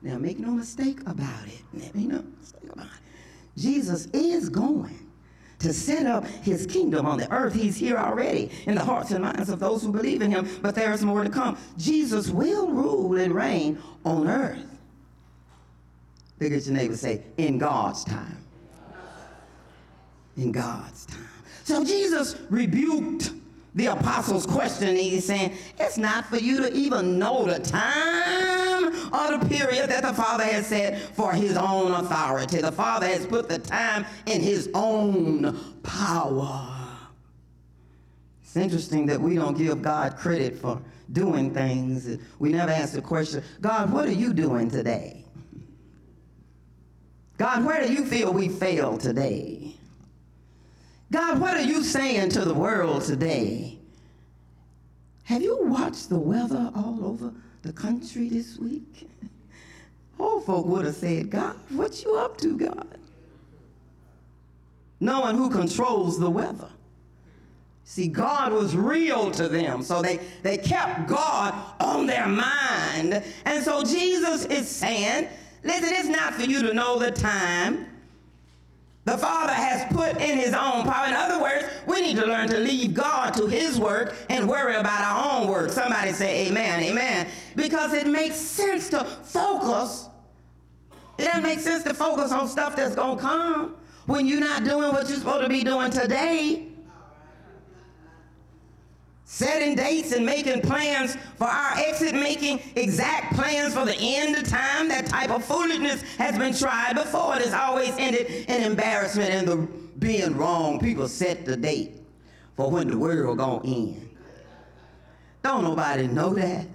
Now, 0.02 0.18
make 0.18 0.38
no 0.38 0.50
mistake 0.50 1.00
about 1.06 1.46
it. 1.46 1.62
Make 1.72 1.94
no 1.94 2.24
mistake 2.38 2.72
about 2.72 2.86
it. 2.86 3.60
Jesus 3.60 4.06
is 4.12 4.48
going 4.48 5.09
to 5.60 5.72
set 5.72 6.06
up 6.06 6.26
his 6.26 6.66
kingdom 6.66 7.06
on 7.06 7.18
the 7.18 7.30
earth. 7.32 7.54
He's 7.54 7.76
here 7.76 7.96
already 7.96 8.50
in 8.66 8.74
the 8.74 8.84
hearts 8.84 9.12
and 9.12 9.22
minds 9.22 9.48
of 9.48 9.60
those 9.60 9.82
who 9.82 9.92
believe 9.92 10.22
in 10.22 10.30
him, 10.30 10.48
but 10.62 10.74
there 10.74 10.92
is 10.92 11.04
more 11.04 11.22
to 11.22 11.30
come. 11.30 11.56
Jesus 11.78 12.30
will 12.30 12.68
rule 12.68 13.16
and 13.16 13.34
reign 13.34 13.78
on 14.04 14.26
earth. 14.26 14.66
Look 16.40 16.52
at 16.52 16.64
your 16.64 16.74
neighbor 16.74 16.96
say, 16.96 17.22
in 17.36 17.58
God's 17.58 18.04
time. 18.04 18.38
In 20.36 20.50
God's 20.50 21.06
time. 21.06 21.28
So 21.64 21.84
Jesus 21.84 22.36
rebuked 22.48 23.32
the 23.74 23.86
apostles' 23.86 24.46
question. 24.46 24.96
He's 24.96 25.26
saying, 25.26 25.52
It's 25.78 25.98
not 25.98 26.24
for 26.26 26.38
you 26.38 26.62
to 26.62 26.72
even 26.72 27.18
know 27.18 27.44
the 27.44 27.58
time 27.58 28.69
or 29.12 29.38
the 29.38 29.46
period 29.46 29.90
that 29.90 30.02
the 30.02 30.12
Father 30.12 30.44
has 30.44 30.66
set 30.66 30.98
for 30.98 31.32
his 31.32 31.56
own 31.56 31.92
authority. 31.92 32.58
The 32.58 32.72
Father 32.72 33.06
has 33.06 33.26
put 33.26 33.48
the 33.48 33.58
time 33.58 34.06
in 34.26 34.40
his 34.40 34.70
own 34.74 35.58
power. 35.82 36.76
It's 38.42 38.56
interesting 38.56 39.06
that 39.06 39.20
we 39.20 39.36
don't 39.36 39.56
give 39.56 39.80
God 39.82 40.16
credit 40.16 40.56
for 40.56 40.82
doing 41.12 41.54
things. 41.54 42.18
We 42.38 42.50
never 42.50 42.72
ask 42.72 42.94
the 42.94 43.02
question, 43.02 43.44
God, 43.60 43.92
what 43.92 44.08
are 44.08 44.12
you 44.12 44.32
doing 44.32 44.70
today? 44.70 45.24
God, 47.38 47.64
where 47.64 47.86
do 47.86 47.92
you 47.92 48.04
feel 48.04 48.32
we 48.32 48.48
failed 48.48 49.00
today? 49.00 49.74
God, 51.10 51.40
what 51.40 51.56
are 51.56 51.62
you 51.62 51.82
saying 51.82 52.30
to 52.30 52.44
the 52.44 52.54
world 52.54 53.02
today? 53.02 53.78
Have 55.24 55.42
you 55.42 55.58
watched 55.62 56.08
the 56.08 56.18
weather 56.18 56.70
all 56.74 56.98
over 57.04 57.32
the 57.62 57.72
country 57.72 58.28
this 58.28 58.58
week? 58.58 59.08
Old 60.18 60.44
folk 60.44 60.66
would 60.66 60.84
have 60.84 60.94
said, 60.94 61.30
God, 61.30 61.56
what 61.70 62.02
you 62.04 62.16
up 62.16 62.36
to, 62.38 62.56
God? 62.56 62.98
Knowing 65.00 65.36
who 65.36 65.48
controls 65.48 66.18
the 66.18 66.30
weather. 66.30 66.68
See, 67.84 68.06
God 68.06 68.52
was 68.52 68.76
real 68.76 69.30
to 69.32 69.48
them, 69.48 69.82
so 69.82 70.00
they, 70.00 70.20
they 70.42 70.58
kept 70.58 71.08
God 71.08 71.54
on 71.80 72.06
their 72.06 72.28
mind. 72.28 73.24
And 73.44 73.64
so 73.64 73.82
Jesus 73.82 74.44
is 74.44 74.68
saying, 74.68 75.28
listen, 75.64 75.88
it's 75.92 76.08
not 76.08 76.34
for 76.34 76.42
you 76.42 76.62
to 76.62 76.74
know 76.74 76.98
the 76.98 77.10
time 77.10 77.86
the 79.06 79.18
Father 79.18 79.52
has 79.52 79.92
put 79.92 80.20
in 80.20 80.38
his 80.38 80.54
own 80.54 80.84
power. 80.84 81.08
In 81.08 81.14
other 81.14 81.42
words, 81.42 81.64
we 81.86 82.00
need 82.00 82.16
to 82.16 82.26
learn 82.26 82.48
to 82.50 82.58
leave 82.58 82.94
God 82.94 83.34
to 83.34 83.46
his 83.46 83.80
work 83.80 84.14
and 84.28 84.48
worry 84.48 84.76
about 84.76 85.00
our 85.00 85.40
own 85.40 85.48
work. 85.48 85.70
Somebody 85.70 86.12
say 86.12 86.46
amen, 86.46 86.82
amen. 86.84 87.26
Because 87.60 87.92
it 87.92 88.06
makes 88.06 88.36
sense 88.36 88.88
to 88.90 89.04
focus. 89.04 90.08
It 91.18 91.24
doesn't 91.24 91.42
make 91.42 91.58
sense 91.58 91.84
to 91.84 91.94
focus 91.94 92.32
on 92.32 92.48
stuff 92.48 92.76
that's 92.76 92.94
going 92.94 93.18
to 93.18 93.22
come 93.22 93.76
when 94.06 94.26
you're 94.26 94.40
not 94.40 94.64
doing 94.64 94.92
what 94.92 95.08
you're 95.08 95.18
supposed 95.18 95.42
to 95.42 95.48
be 95.48 95.62
doing 95.62 95.90
today 95.90 96.70
setting 99.30 99.76
dates 99.76 100.10
and 100.10 100.26
making 100.26 100.60
plans 100.60 101.16
for 101.36 101.46
our 101.46 101.78
exit, 101.78 102.14
making 102.14 102.60
exact 102.74 103.32
plans 103.36 103.72
for 103.72 103.84
the 103.84 103.94
end 103.96 104.34
of 104.34 104.42
time. 104.42 104.88
That 104.88 105.06
type 105.06 105.30
of 105.30 105.44
foolishness 105.44 106.02
has 106.18 106.36
been 106.36 106.52
tried 106.52 106.94
before. 106.96 107.36
It 107.36 107.42
has 107.42 107.54
always 107.54 107.94
ended 107.96 108.26
in 108.48 108.64
embarrassment 108.64 109.30
and 109.30 109.46
the 109.46 109.56
being 110.00 110.36
wrong. 110.36 110.80
People 110.80 111.06
set 111.06 111.44
the 111.44 111.56
date 111.56 111.92
for 112.56 112.72
when 112.72 112.88
the 112.88 112.98
world 112.98 113.38
gonna 113.38 113.64
end. 113.64 114.10
Don't 115.44 115.62
nobody 115.62 116.08
know 116.08 116.34
that 116.34 116.66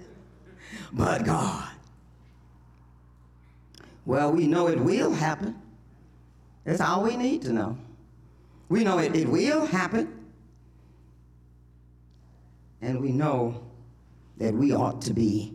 but 0.92 1.24
God. 1.24 1.68
Well, 4.04 4.32
we 4.32 4.46
know 4.46 4.68
it 4.68 4.78
will 4.78 5.12
happen. 5.12 5.60
That's 6.64 6.80
all 6.80 7.02
we 7.02 7.16
need 7.16 7.42
to 7.42 7.52
know. 7.52 7.76
We 8.68 8.84
know 8.84 8.98
it, 8.98 9.14
it 9.14 9.28
will 9.28 9.66
happen 9.66 10.16
and 12.80 13.00
we 13.00 13.10
know 13.10 13.62
that 14.38 14.54
we 14.54 14.72
ought 14.72 15.00
to 15.02 15.14
be 15.14 15.54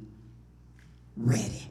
ready. 1.15 1.69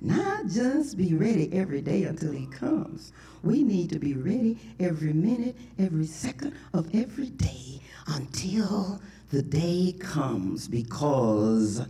Not 0.00 0.46
just 0.46 0.96
be 0.96 1.14
ready 1.14 1.52
every 1.52 1.82
day 1.82 2.04
until 2.04 2.32
he 2.32 2.46
comes. 2.46 3.12
We 3.42 3.62
need 3.62 3.90
to 3.90 3.98
be 3.98 4.14
ready 4.14 4.58
every 4.78 5.12
minute, 5.12 5.56
every 5.78 6.06
second 6.06 6.54
of 6.72 6.92
every 6.94 7.28
day 7.30 7.80
until 8.06 9.00
the 9.30 9.42
day 9.42 9.94
comes 10.00 10.68
because 10.68 11.86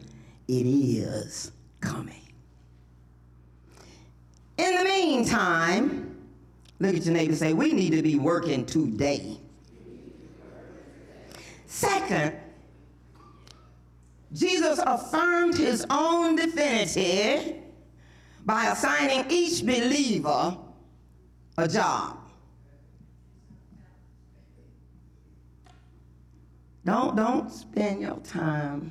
it 0.51 0.67
is 0.67 1.53
coming. 1.81 2.23
In 4.59 4.75
the 4.75 4.85
meantime, 4.85 6.17
look 6.81 6.97
at 6.97 7.05
your 7.05 7.15
neighbor 7.15 7.37
say, 7.37 7.53
we 7.53 7.73
need 7.73 7.93
to 7.93 8.03
be 8.03 8.17
working 8.17 8.67
today. 8.67 9.39
Second, 11.67 12.35
Jesus 14.33 14.81
affirmed 14.85 15.57
his 15.57 15.87
own 15.89 16.35
divinity 16.35 17.63
by 18.45 18.67
assigning 18.67 19.31
each 19.31 19.65
believer 19.65 20.59
a 21.59 21.69
job. 21.69 22.19
Don't, 26.85 27.15
don't 27.15 27.53
spend 27.53 28.03
your 28.03 28.19
time 28.19 28.91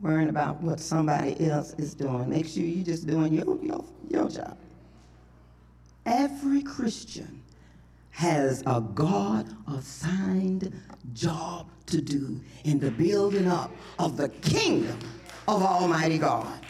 worrying 0.00 0.28
about 0.28 0.60
what 0.60 0.80
somebody 0.80 1.48
else 1.48 1.74
is 1.74 1.94
doing. 1.94 2.28
Make 2.28 2.46
sure 2.46 2.62
you're 2.62 2.84
just 2.84 3.06
doing 3.06 3.32
your, 3.32 3.58
your, 3.62 3.84
your 4.08 4.28
job. 4.28 4.56
Every 6.06 6.62
Christian 6.62 7.42
has 8.10 8.62
a 8.66 8.80
God 8.80 9.48
assigned 9.66 10.72
job 11.14 11.68
to 11.86 12.00
do 12.00 12.40
in 12.64 12.78
the 12.78 12.90
building 12.90 13.48
up 13.48 13.70
of 13.98 14.16
the 14.16 14.28
kingdom 14.28 14.98
of 15.48 15.62
Almighty 15.62 16.18
God. 16.18 16.60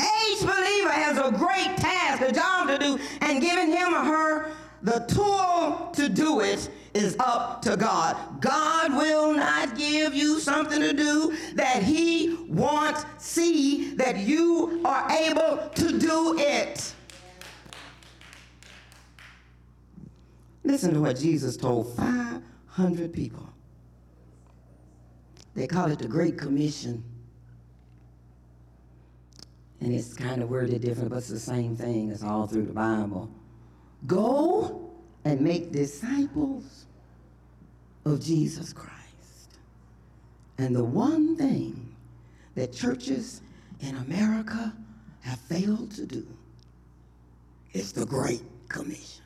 Each 0.00 0.40
believer 0.40 0.90
has 0.90 1.18
a 1.18 1.30
great 1.32 1.76
task, 1.76 2.22
a 2.22 2.32
job 2.32 2.68
to 2.68 2.78
do, 2.78 2.98
and 3.20 3.40
giving 3.40 3.68
him 3.68 3.94
or 3.94 4.04
her 4.04 4.52
the 4.82 5.00
tool 5.08 5.90
to 5.94 6.08
do 6.08 6.40
it 6.40 6.70
is 6.94 7.16
up 7.18 7.62
to 7.62 7.76
God. 7.76 8.40
God 8.40 8.96
will 8.96 9.34
not 9.34 9.76
give 9.76 10.14
you 10.14 10.40
something 10.40 10.80
to 10.80 10.92
do 10.92 11.36
that 11.54 11.82
He 11.82 12.34
wants 12.48 13.04
see 13.18 13.94
that 13.94 14.18
you 14.18 14.80
are 14.84 15.10
able 15.10 15.70
to 15.74 15.98
do 15.98 16.38
it. 16.38 16.94
Listen 20.64 20.94
to 20.94 21.00
what 21.00 21.18
Jesus 21.18 21.56
told 21.56 21.96
500 21.96 23.12
people. 23.12 23.48
They 25.54 25.66
call 25.66 25.90
it 25.90 25.98
the 25.98 26.08
Great 26.08 26.38
Commission. 26.38 27.02
And 29.80 29.94
it's 29.94 30.14
kind 30.14 30.42
of 30.42 30.50
worded 30.50 30.82
different, 30.82 31.10
but 31.10 31.18
it's 31.18 31.28
the 31.28 31.40
same 31.40 31.74
thing. 31.74 32.10
It's 32.10 32.22
all 32.22 32.46
through 32.46 32.66
the 32.66 32.72
Bible. 32.72 33.30
Go 34.06 34.89
and 35.24 35.40
make 35.40 35.72
disciples 35.72 36.86
of 38.04 38.20
Jesus 38.20 38.72
Christ. 38.72 38.96
And 40.58 40.74
the 40.74 40.84
one 40.84 41.36
thing 41.36 41.94
that 42.54 42.72
churches 42.72 43.42
in 43.80 43.96
America 43.96 44.74
have 45.20 45.38
failed 45.40 45.90
to 45.92 46.06
do 46.06 46.26
is 47.72 47.92
the 47.92 48.06
Great 48.06 48.42
Commission 48.68 49.24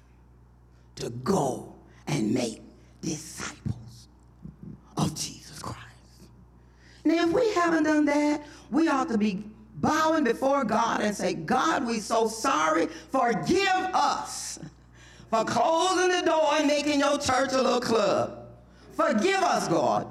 to 0.97 1.11
go 1.11 1.73
and 2.07 2.33
make 2.33 2.63
disciples 3.01 4.09
of 4.97 5.15
Jesus 5.15 5.59
Christ. 5.61 5.79
Now, 7.05 7.27
if 7.27 7.33
we 7.33 7.53
haven't 7.55 7.85
done 7.85 8.05
that, 8.07 8.47
we 8.71 8.89
ought 8.89 9.09
to 9.09 9.19
be 9.19 9.45
bowing 9.77 10.25
before 10.25 10.65
God 10.65 11.01
and 11.01 11.15
say, 11.15 11.35
God, 11.35 11.87
we're 11.87 12.01
so 12.01 12.29
sorry. 12.29 12.87
Forgive 13.11 13.67
us 13.93 14.59
for 15.35 15.45
closing 15.45 16.09
the 16.09 16.23
door 16.25 16.55
and 16.55 16.67
making 16.67 17.01
your 17.01 17.19
church 17.19 17.53
a 17.53 17.61
little 17.61 17.81
club. 17.81 18.47
Forgive 18.93 19.43
us, 19.43 19.67
God. 19.67 20.07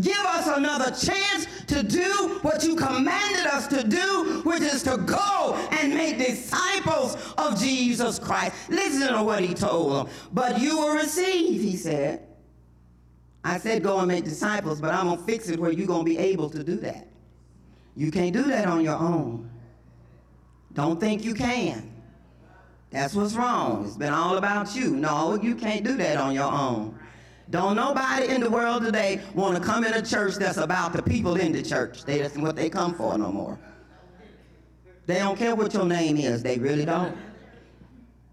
Give 0.00 0.16
us 0.18 0.48
another 0.48 0.90
chance 0.90 1.46
to 1.66 1.82
do 1.82 2.38
what 2.42 2.64
you 2.64 2.74
commanded 2.74 3.46
us 3.46 3.68
to 3.68 3.86
do, 3.86 4.40
which 4.44 4.62
is 4.62 4.82
to 4.84 4.96
go 4.96 5.54
and 5.70 5.94
make 5.94 6.18
disciples 6.18 7.34
of 7.38 7.60
Jesus 7.60 8.18
Christ. 8.18 8.54
Listen 8.68 9.12
to 9.12 9.22
what 9.22 9.44
he 9.44 9.54
told 9.54 9.92
them. 9.92 10.14
But 10.32 10.58
you 10.58 10.78
will 10.78 10.94
receive, 10.94 11.60
he 11.60 11.76
said. 11.76 12.26
I 13.44 13.58
said, 13.58 13.82
go 13.82 13.98
and 13.98 14.08
make 14.08 14.24
disciples, 14.24 14.80
but 14.80 14.94
I'm 14.94 15.06
going 15.06 15.18
to 15.18 15.24
fix 15.24 15.50
it 15.50 15.60
where 15.60 15.70
you're 15.70 15.86
going 15.86 16.04
to 16.04 16.10
be 16.10 16.18
able 16.18 16.48
to 16.50 16.64
do 16.64 16.76
that. 16.76 17.06
You 17.94 18.10
can't 18.10 18.32
do 18.32 18.44
that 18.44 18.66
on 18.66 18.82
your 18.82 18.96
own. 18.96 19.50
Don't 20.72 20.98
think 20.98 21.22
you 21.22 21.34
can. 21.34 21.91
That's 22.92 23.14
what's 23.14 23.34
wrong. 23.34 23.86
It's 23.86 23.96
been 23.96 24.12
all 24.12 24.36
about 24.36 24.76
you. 24.76 24.90
No, 24.90 25.38
you 25.42 25.54
can't 25.54 25.82
do 25.82 25.96
that 25.96 26.18
on 26.18 26.34
your 26.34 26.52
own. 26.52 26.98
Don't 27.48 27.74
nobody 27.74 28.28
in 28.28 28.40
the 28.40 28.50
world 28.50 28.84
today 28.84 29.20
want 29.34 29.56
to 29.56 29.62
come 29.62 29.84
in 29.84 29.94
a 29.94 30.02
church 30.02 30.36
that's 30.36 30.58
about 30.58 30.92
the 30.92 31.02
people 31.02 31.36
in 31.36 31.52
the 31.52 31.62
church. 31.62 32.04
They, 32.04 32.18
that's 32.18 32.36
what 32.36 32.54
they 32.54 32.68
come 32.68 32.94
for 32.94 33.16
no 33.16 33.32
more. 33.32 33.58
They 35.06 35.18
don't 35.18 35.38
care 35.38 35.54
what 35.54 35.72
your 35.74 35.86
name 35.86 36.16
is. 36.18 36.42
They 36.42 36.58
really 36.58 36.84
don't. 36.84 37.16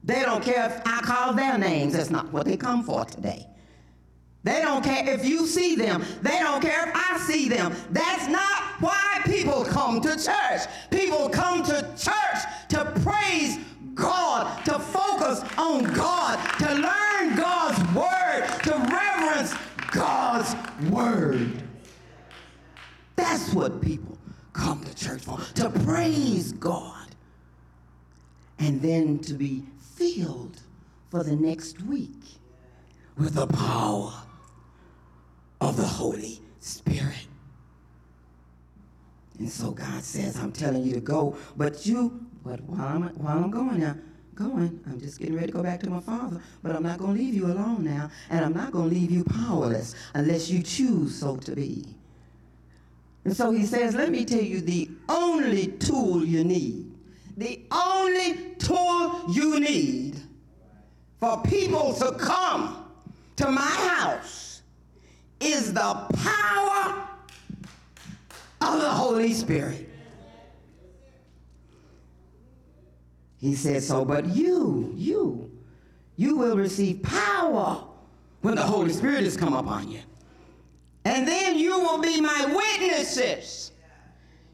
They 0.03 0.21
don't 0.21 0.43
care 0.43 0.65
if 0.65 0.81
I 0.85 1.01
call 1.01 1.33
their 1.33 1.57
names. 1.57 1.93
That's 1.93 2.09
not 2.09 2.31
what 2.31 2.45
they 2.45 2.57
come 2.57 2.83
for 2.83 3.05
today. 3.05 3.47
They 4.43 4.61
don't 4.61 4.83
care 4.83 5.07
if 5.09 5.25
you 5.25 5.47
see 5.47 5.75
them. 5.75 6.03
They 6.21 6.39
don't 6.39 6.61
care 6.61 6.87
if 6.87 6.95
I 6.95 7.17
see 7.19 7.49
them. 7.49 7.75
That's 7.91 8.27
not 8.27 8.68
why 8.79 9.21
people 9.25 9.63
come 9.65 10.01
to 10.01 10.15
church. 10.15 10.61
People 10.89 11.29
come 11.29 11.63
to 11.63 11.81
church 11.97 12.43
to 12.69 12.85
praise 13.03 13.57
God, 13.93 14.65
to 14.65 14.79
focus 14.79 15.43
on 15.57 15.83
God, 15.93 16.39
to 16.59 16.73
learn 16.73 17.35
God's 17.35 17.79
word, 17.93 18.47
to 18.63 18.71
reverence 18.71 19.53
God's 19.91 20.55
word. 20.89 21.63
That's 23.15 23.53
what 23.53 23.81
people 23.81 24.17
come 24.53 24.83
to 24.83 24.95
church 24.95 25.21
for, 25.21 25.39
to 25.55 25.69
praise 25.69 26.53
God. 26.53 26.95
And 28.59 28.81
then 28.81 29.19
to 29.19 29.33
be 29.33 29.63
filled 29.95 30.61
for 31.09 31.23
the 31.23 31.35
next 31.35 31.81
week 31.81 32.23
with 33.17 33.33
the 33.35 33.47
power 33.47 34.13
of 35.61 35.77
the 35.77 35.85
Holy 35.85 36.41
Spirit. 36.59 37.28
And 39.39 39.49
so 39.49 39.71
God 39.71 40.03
says, 40.03 40.37
I'm 40.37 40.51
telling 40.51 40.83
you 40.83 40.93
to 40.93 40.99
go, 40.99 41.37
but 41.55 41.85
you, 41.85 42.27
but 42.43 42.61
while 42.63 42.87
I'm, 42.87 43.03
while 43.15 43.37
I'm 43.37 43.49
going 43.49 43.79
now, 43.79 43.95
going, 44.35 44.79
I'm 44.85 44.99
just 44.99 45.19
getting 45.19 45.35
ready 45.35 45.47
to 45.47 45.53
go 45.53 45.63
back 45.63 45.79
to 45.81 45.89
my 45.89 45.99
Father, 45.99 46.41
but 46.63 46.75
I'm 46.75 46.83
not 46.83 46.97
going 46.99 47.15
to 47.15 47.21
leave 47.21 47.33
you 47.33 47.47
alone 47.47 47.83
now, 47.83 48.09
and 48.29 48.43
I'm 48.43 48.53
not 48.53 48.71
going 48.71 48.89
to 48.89 48.95
leave 48.95 49.11
you 49.11 49.23
powerless 49.23 49.95
unless 50.13 50.49
you 50.49 50.63
choose 50.63 51.15
so 51.15 51.35
to 51.37 51.55
be. 51.55 51.85
And 53.25 53.35
so 53.35 53.51
he 53.51 53.65
says, 53.65 53.95
let 53.95 54.09
me 54.11 54.23
tell 54.23 54.41
you 54.41 54.61
the 54.61 54.89
only 55.09 55.67
tool 55.67 56.23
you 56.23 56.43
need, 56.43 56.91
the 57.35 57.61
only 57.71 58.55
tool 58.57 59.25
you 59.29 59.59
need 59.59 60.21
for 61.19 61.41
people 61.43 61.93
to 61.95 62.13
come 62.13 62.85
to 63.35 63.51
my 63.51 63.61
house 63.61 64.61
is 65.41 65.73
the 65.73 66.07
power 66.13 67.08
of 68.61 68.81
the 68.81 68.89
Holy 68.89 69.33
Spirit. 69.33 69.89
He 73.39 73.55
said, 73.55 73.83
So, 73.83 74.03
but 74.03 74.25
you, 74.25 74.93
you, 74.95 75.51
you 76.17 76.35
will 76.35 76.57
receive 76.57 77.01
power 77.03 77.83
when 78.41 78.55
the 78.55 78.63
Holy 78.63 78.91
Spirit 78.91 79.23
has 79.23 79.37
come 79.37 79.53
upon 79.53 79.89
you. 79.89 80.01
And 81.05 81.27
then 81.27 81.57
you 81.57 81.79
will 81.79 81.99
be 81.99 82.19
my 82.19 82.45
witnesses. 82.45 83.71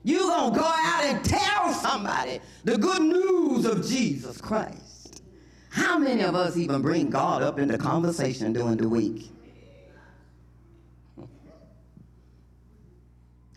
You're 0.04 0.22
going 0.22 0.54
to 0.54 0.60
go 0.60 0.66
out 0.66 1.04
and 1.04 1.26
tell 1.26 1.74
somebody 1.74 2.40
the 2.64 2.78
good 2.78 3.02
news 3.02 3.66
of 3.66 3.88
Jesus 3.88 4.40
Christ. 4.40 5.24
How 5.70 5.98
many 5.98 6.22
of 6.22 6.36
us 6.36 6.56
even 6.56 6.82
bring 6.82 7.10
God 7.10 7.42
up 7.42 7.58
into 7.58 7.78
conversation 7.78 8.54
during 8.54 8.78
the 8.78 8.88
week? 8.88 9.32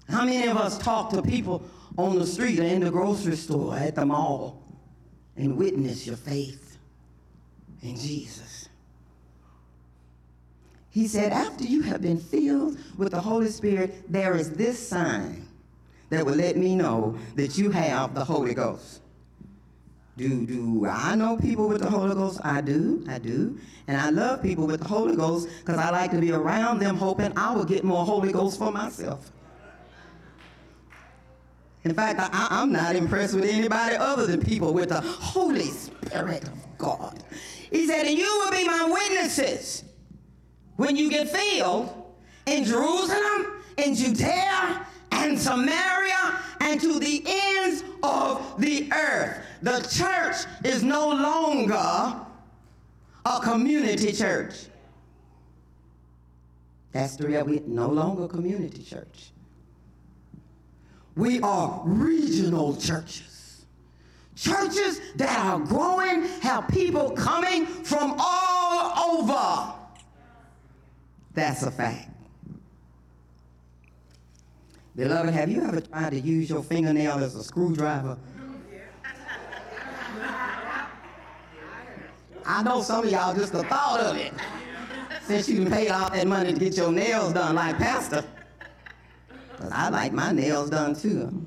How 0.09 0.25
many 0.25 0.47
of 0.49 0.57
us 0.57 0.79
talk 0.79 1.11
to 1.11 1.23
people 1.23 1.62
on 1.97 2.18
the 2.18 2.27
street 2.27 2.59
or 2.59 2.64
in 2.64 2.81
the 2.81 2.90
grocery 2.90 3.37
store, 3.37 3.77
at 3.77 3.94
the 3.94 4.07
mall, 4.07 4.62
and 5.37 5.57
witness 5.57 6.07
your 6.07 6.16
faith 6.16 6.79
in 7.83 7.97
Jesus? 7.97 8.68
He 10.90 11.07
said, 11.07 11.33
after 11.33 11.64
you 11.64 11.83
have 11.83 12.01
been 12.01 12.18
filled 12.18 12.79
with 12.97 13.12
the 13.12 13.21
Holy 13.21 13.49
Spirit, 13.49 14.11
there 14.11 14.35
is 14.35 14.51
this 14.51 14.79
sign 14.88 15.47
that 16.09 16.25
will 16.25 16.35
let 16.35 16.57
me 16.57 16.75
know 16.75 17.18
that 17.37 17.59
you 17.59 17.71
have 17.71 18.14
the 18.14 18.25
Holy 18.25 18.55
Ghost. 18.55 19.03
Do, 20.16 20.47
do 20.47 20.87
I 20.87 21.14
know 21.14 21.37
people 21.37 21.68
with 21.68 21.83
the 21.83 21.90
Holy 21.90 22.14
Ghost? 22.14 22.40
I 22.42 22.61
do, 22.61 23.05
I 23.09 23.18
do. 23.18 23.59
And 23.87 24.01
I 24.01 24.11
love 24.11 24.42
people 24.42 24.66
with 24.66 24.81
the 24.81 24.88
Holy 24.88 25.14
Ghost 25.14 25.49
because 25.61 25.79
I 25.79 25.90
like 25.90 26.11
to 26.11 26.18
be 26.18 26.33
around 26.33 26.81
them 26.81 26.97
hoping 26.97 27.33
I 27.37 27.55
will 27.55 27.64
get 27.64 27.85
more 27.85 28.05
Holy 28.05 28.33
Ghost 28.33 28.59
for 28.59 28.73
myself. 28.73 29.31
In 31.84 31.94
fact, 31.94 32.18
I, 32.20 32.48
I'm 32.50 32.72
not 32.72 32.96
impressed 32.96 33.34
with 33.34 33.44
anybody 33.44 33.96
other 33.96 34.26
than 34.26 34.40
people 34.40 34.74
with 34.74 34.90
the 34.90 35.00
Holy 35.00 35.66
Spirit 35.70 36.44
of 36.44 36.78
God. 36.78 37.22
He 37.70 37.86
said, 37.86 38.06
and 38.06 38.18
you 38.18 38.24
will 38.24 38.50
be 38.50 38.64
my 38.64 38.84
witnesses 38.84 39.84
when 40.76 40.96
you 40.96 41.10
get 41.10 41.28
filled 41.28 42.14
in 42.46 42.64
Jerusalem, 42.64 43.62
in 43.76 43.94
Judea, 43.94 44.86
and 45.12 45.38
Samaria, 45.38 46.38
and 46.60 46.80
to 46.80 46.98
the 46.98 47.22
ends 47.26 47.84
of 48.02 48.60
the 48.60 48.90
earth. 48.92 49.38
The 49.62 49.80
church 49.90 50.36
is 50.64 50.82
no 50.82 51.08
longer 51.08 52.20
a 53.24 53.40
community 53.42 54.12
church. 54.12 54.66
That's 56.92 57.16
the 57.16 57.28
real, 57.28 57.44
we 57.44 57.62
no 57.66 57.88
longer 57.88 58.28
community 58.28 58.82
church. 58.82 59.30
We 61.18 61.40
are 61.40 61.83
regional 61.85 62.76
churches. 62.76 63.64
Churches 64.37 65.00
that 65.16 65.37
are 65.37 65.59
growing, 65.59 66.22
have 66.42 66.68
people 66.68 67.11
coming 67.11 67.66
from 67.66 68.14
all 68.20 69.20
over. 69.20 69.74
That's 71.35 71.64
a 71.64 71.72
fact. 71.72 72.09
Beloved, 74.94 75.35
have 75.35 75.50
you 75.50 75.61
ever 75.64 75.81
tried 75.81 76.11
to 76.11 76.20
use 76.20 76.48
your 76.48 76.62
fingernail 76.62 77.14
as 77.14 77.35
a 77.35 77.42
screwdriver? 77.42 78.16
I 82.46 82.62
know 82.62 82.81
some 82.81 83.04
of 83.04 83.11
y'all 83.11 83.35
just 83.35 83.52
the 83.52 83.64
thought 83.64 83.98
of 83.98 84.16
it. 84.16 84.33
Since 85.22 85.48
you 85.48 85.66
paid 85.66 85.90
all 85.90 86.11
that 86.11 86.28
money 86.28 86.52
to 86.52 86.61
get 86.61 86.76
your 86.76 86.92
nails 86.92 87.33
done 87.33 87.57
like 87.57 87.76
Pastor. 87.76 88.24
Because 89.59 89.73
I 89.73 89.88
like 89.88 90.12
my 90.12 90.31
nails 90.31 90.71
done 90.71 90.94
too. 90.94 91.44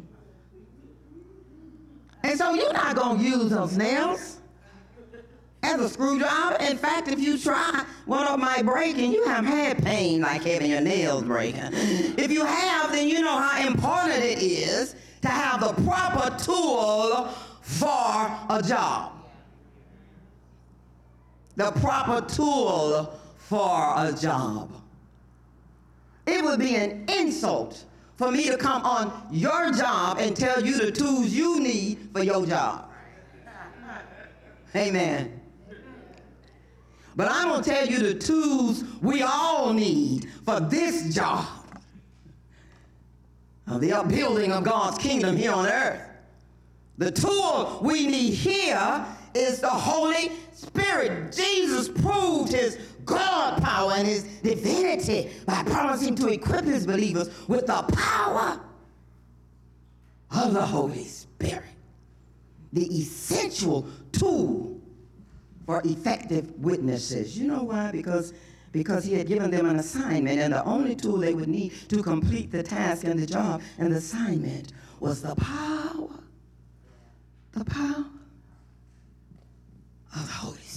And 2.23 2.37
so 2.37 2.53
you're 2.53 2.73
not 2.73 2.95
going 2.95 3.19
to 3.19 3.23
use 3.23 3.49
those 3.49 3.77
nails 3.77 4.41
as 5.63 5.79
a 5.79 5.87
screwdriver. 5.87 6.57
In 6.61 6.77
fact, 6.77 7.07
if 7.07 7.19
you 7.19 7.37
try, 7.37 7.85
one 8.05 8.27
of 8.27 8.37
my 8.37 8.61
breaking, 8.63 9.13
you 9.13 9.25
have 9.27 9.45
had 9.45 9.81
pain 9.83 10.21
like 10.21 10.43
having 10.43 10.71
your 10.71 10.81
nails 10.81 11.23
breaking. 11.23 11.69
If 11.71 12.31
you 12.31 12.43
have, 12.43 12.91
then 12.91 13.07
you 13.07 13.21
know 13.21 13.37
how 13.37 13.65
important 13.65 14.21
it 14.23 14.39
is 14.39 14.95
to 15.21 15.29
have 15.29 15.61
the 15.61 15.81
proper 15.83 16.37
tool 16.43 17.29
for 17.61 18.37
a 18.49 18.61
job. 18.61 19.13
The 21.55 21.71
proper 21.79 22.27
tool 22.27 23.17
for 23.37 23.93
a 23.95 24.11
job. 24.11 24.69
It 26.25 26.43
would 26.43 26.59
be 26.59 26.75
an 26.75 27.05
insult 27.07 27.85
for 28.21 28.31
me 28.31 28.47
to 28.51 28.55
come 28.55 28.83
on 28.85 29.11
your 29.31 29.71
job 29.71 30.19
and 30.19 30.37
tell 30.37 30.63
you 30.63 30.77
the 30.77 30.91
tools 30.91 31.29
you 31.29 31.59
need 31.59 32.09
for 32.13 32.21
your 32.23 32.45
job. 32.45 32.87
Amen. 34.75 35.41
But 37.15 37.29
I'm 37.31 37.47
going 37.47 37.63
to 37.63 37.69
tell 37.69 37.87
you 37.87 37.97
the 37.97 38.13
tools 38.13 38.83
we 39.01 39.23
all 39.23 39.73
need 39.73 40.29
for 40.45 40.59
this 40.59 41.15
job. 41.15 41.47
of 43.65 43.81
the 43.81 43.91
upbuilding 43.91 44.51
of 44.51 44.65
God's 44.65 44.99
kingdom 44.99 45.35
here 45.35 45.51
on 45.51 45.65
earth. 45.65 46.01
The 46.99 47.09
tool 47.09 47.79
we 47.81 48.05
need 48.05 48.33
here 48.35 49.03
is 49.33 49.61
the 49.61 49.69
Holy 49.69 50.31
Spirit. 50.53 51.33
Jesus 51.33 51.89
proved 51.89 52.51
his 52.51 52.77
God 53.05 53.61
power 53.61 53.93
and 53.95 54.07
his 54.07 54.23
divinity 54.43 55.31
by 55.45 55.63
promising 55.63 56.15
to 56.15 56.27
equip 56.27 56.65
his 56.65 56.85
believers 56.85 57.29
with 57.47 57.67
the 57.67 57.83
power 57.93 58.59
of 60.31 60.53
the 60.53 60.65
Holy 60.65 61.05
Spirit, 61.05 61.63
the 62.73 62.85
essential 62.97 63.87
tool 64.11 64.79
for 65.65 65.81
effective 65.85 66.51
witnesses. 66.59 67.37
You 67.37 67.47
know 67.47 67.63
why? 67.63 67.91
Because 67.91 68.33
because 68.71 69.03
he 69.03 69.13
had 69.15 69.27
given 69.27 69.51
them 69.51 69.65
an 69.65 69.77
assignment, 69.77 70.39
and 70.39 70.53
the 70.53 70.63
only 70.63 70.95
tool 70.95 71.17
they 71.17 71.33
would 71.33 71.49
need 71.49 71.73
to 71.89 72.01
complete 72.01 72.51
the 72.51 72.63
task 72.63 73.03
and 73.03 73.19
the 73.19 73.25
job 73.25 73.61
and 73.77 73.91
the 73.91 73.97
assignment 73.97 74.71
was 75.01 75.21
the 75.21 75.35
power, 75.35 76.07
the 77.51 77.65
power 77.65 78.05
of 80.15 80.25
the 80.25 80.31
Holy. 80.31 80.70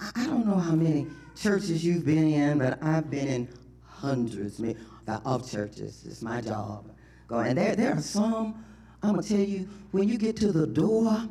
I, 0.00 0.26
don't 0.26 0.46
know 0.46 0.56
how 0.56 0.74
many 0.74 1.06
churches 1.36 1.84
you've 1.84 2.04
been 2.04 2.32
in, 2.32 2.58
but 2.58 2.82
I've 2.82 3.10
been 3.10 3.28
in 3.28 3.48
hundreds 3.82 4.60
uh, 4.60 5.20
of 5.24 5.50
churches. 5.50 6.04
It's 6.06 6.22
my 6.22 6.40
job. 6.40 6.90
And 7.30 7.58
there, 7.58 7.74
there 7.74 7.94
are 7.94 8.00
some, 8.00 8.64
I'm 9.02 9.12
going 9.12 9.22
to 9.22 9.28
tell 9.28 9.38
you, 9.38 9.68
when 9.90 10.08
you 10.08 10.18
get 10.18 10.36
to 10.36 10.52
the 10.52 10.66
door, 10.66 11.28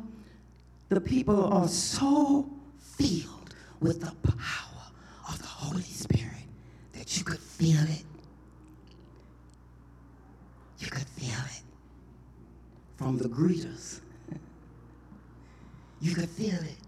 the 0.88 1.00
people 1.00 1.52
are 1.52 1.68
so 1.68 2.50
filled 2.78 3.54
with 3.80 4.00
the 4.00 4.12
power 4.28 4.82
of 5.28 5.38
the 5.38 5.46
Holy 5.46 5.82
Spirit 5.82 6.32
that 6.92 7.16
you 7.16 7.24
could 7.24 7.40
feel 7.40 7.80
it. 7.82 8.04
You 10.78 10.88
could 10.88 11.08
feel 11.08 11.38
it 11.46 11.62
from 12.96 13.18
the 13.18 13.28
greeters. 13.28 14.00
you 16.00 16.14
could 16.14 16.28
feel 16.28 16.54
it 16.54 16.83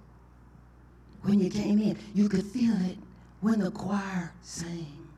when 1.27 1.41
you 1.41 1.51
came 1.51 1.81
in. 1.81 1.99
You 2.15 2.29
could 2.29 2.45
feel 2.45 2.75
it 2.87 2.99
when 3.41 3.61
the 3.61 3.71
choir 3.71 4.33
sang. 4.43 5.09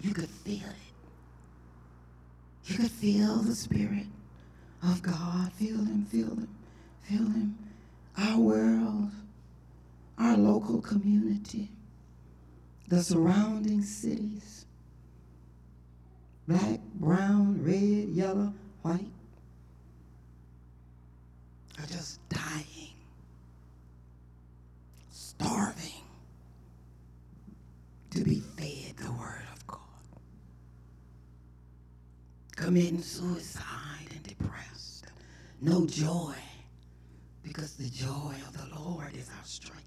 You 0.00 0.14
could 0.14 0.30
feel 0.30 0.68
it. 0.68 0.94
You 2.64 2.76
could 2.76 2.90
feel 2.90 3.36
the 3.36 3.54
Spirit 3.54 4.06
of 4.82 5.02
God. 5.02 5.52
Feel 5.54 5.76
Him, 5.76 6.04
feel 6.06 6.28
Him, 6.28 6.48
feel 7.02 7.24
Him. 7.24 7.58
Our 8.16 8.38
world 8.38 9.10
our 10.18 10.36
local 10.36 10.80
community, 10.80 11.68
the 12.88 13.02
surrounding 13.02 13.82
cities, 13.82 14.66
black, 16.46 16.80
brown, 16.94 17.62
red, 17.62 18.08
yellow, 18.08 18.52
white, 18.82 19.12
are 21.78 21.86
just 21.86 22.26
dying, 22.28 22.87
starving 25.40 26.02
to 28.10 28.24
be 28.24 28.40
fed 28.40 28.96
the 28.96 29.12
Word 29.12 29.46
of 29.52 29.66
God, 29.66 29.78
committing 32.56 33.00
suicide 33.00 34.08
and 34.10 34.22
depressed, 34.24 35.06
no 35.60 35.86
joy, 35.86 36.34
because 37.42 37.74
the 37.74 37.88
joy 37.88 38.34
of 38.48 38.56
the 38.56 38.80
Lord 38.80 39.14
is 39.14 39.28
our 39.38 39.44
strength. 39.44 39.84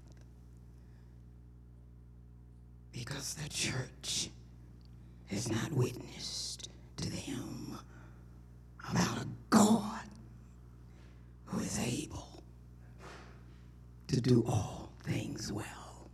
Because 2.92 3.34
the 3.34 3.48
church 3.48 4.30
has 5.26 5.50
not 5.50 5.72
witnessed 5.72 6.70
to 6.98 7.10
them 7.10 7.78
about 8.90 9.18
a 9.18 9.26
God 9.50 10.00
who 11.44 11.60
is 11.60 11.78
able 11.78 12.42
to 14.08 14.20
do 14.20 14.44
all 14.46 14.91
things 15.02 15.52
well. 15.52 16.10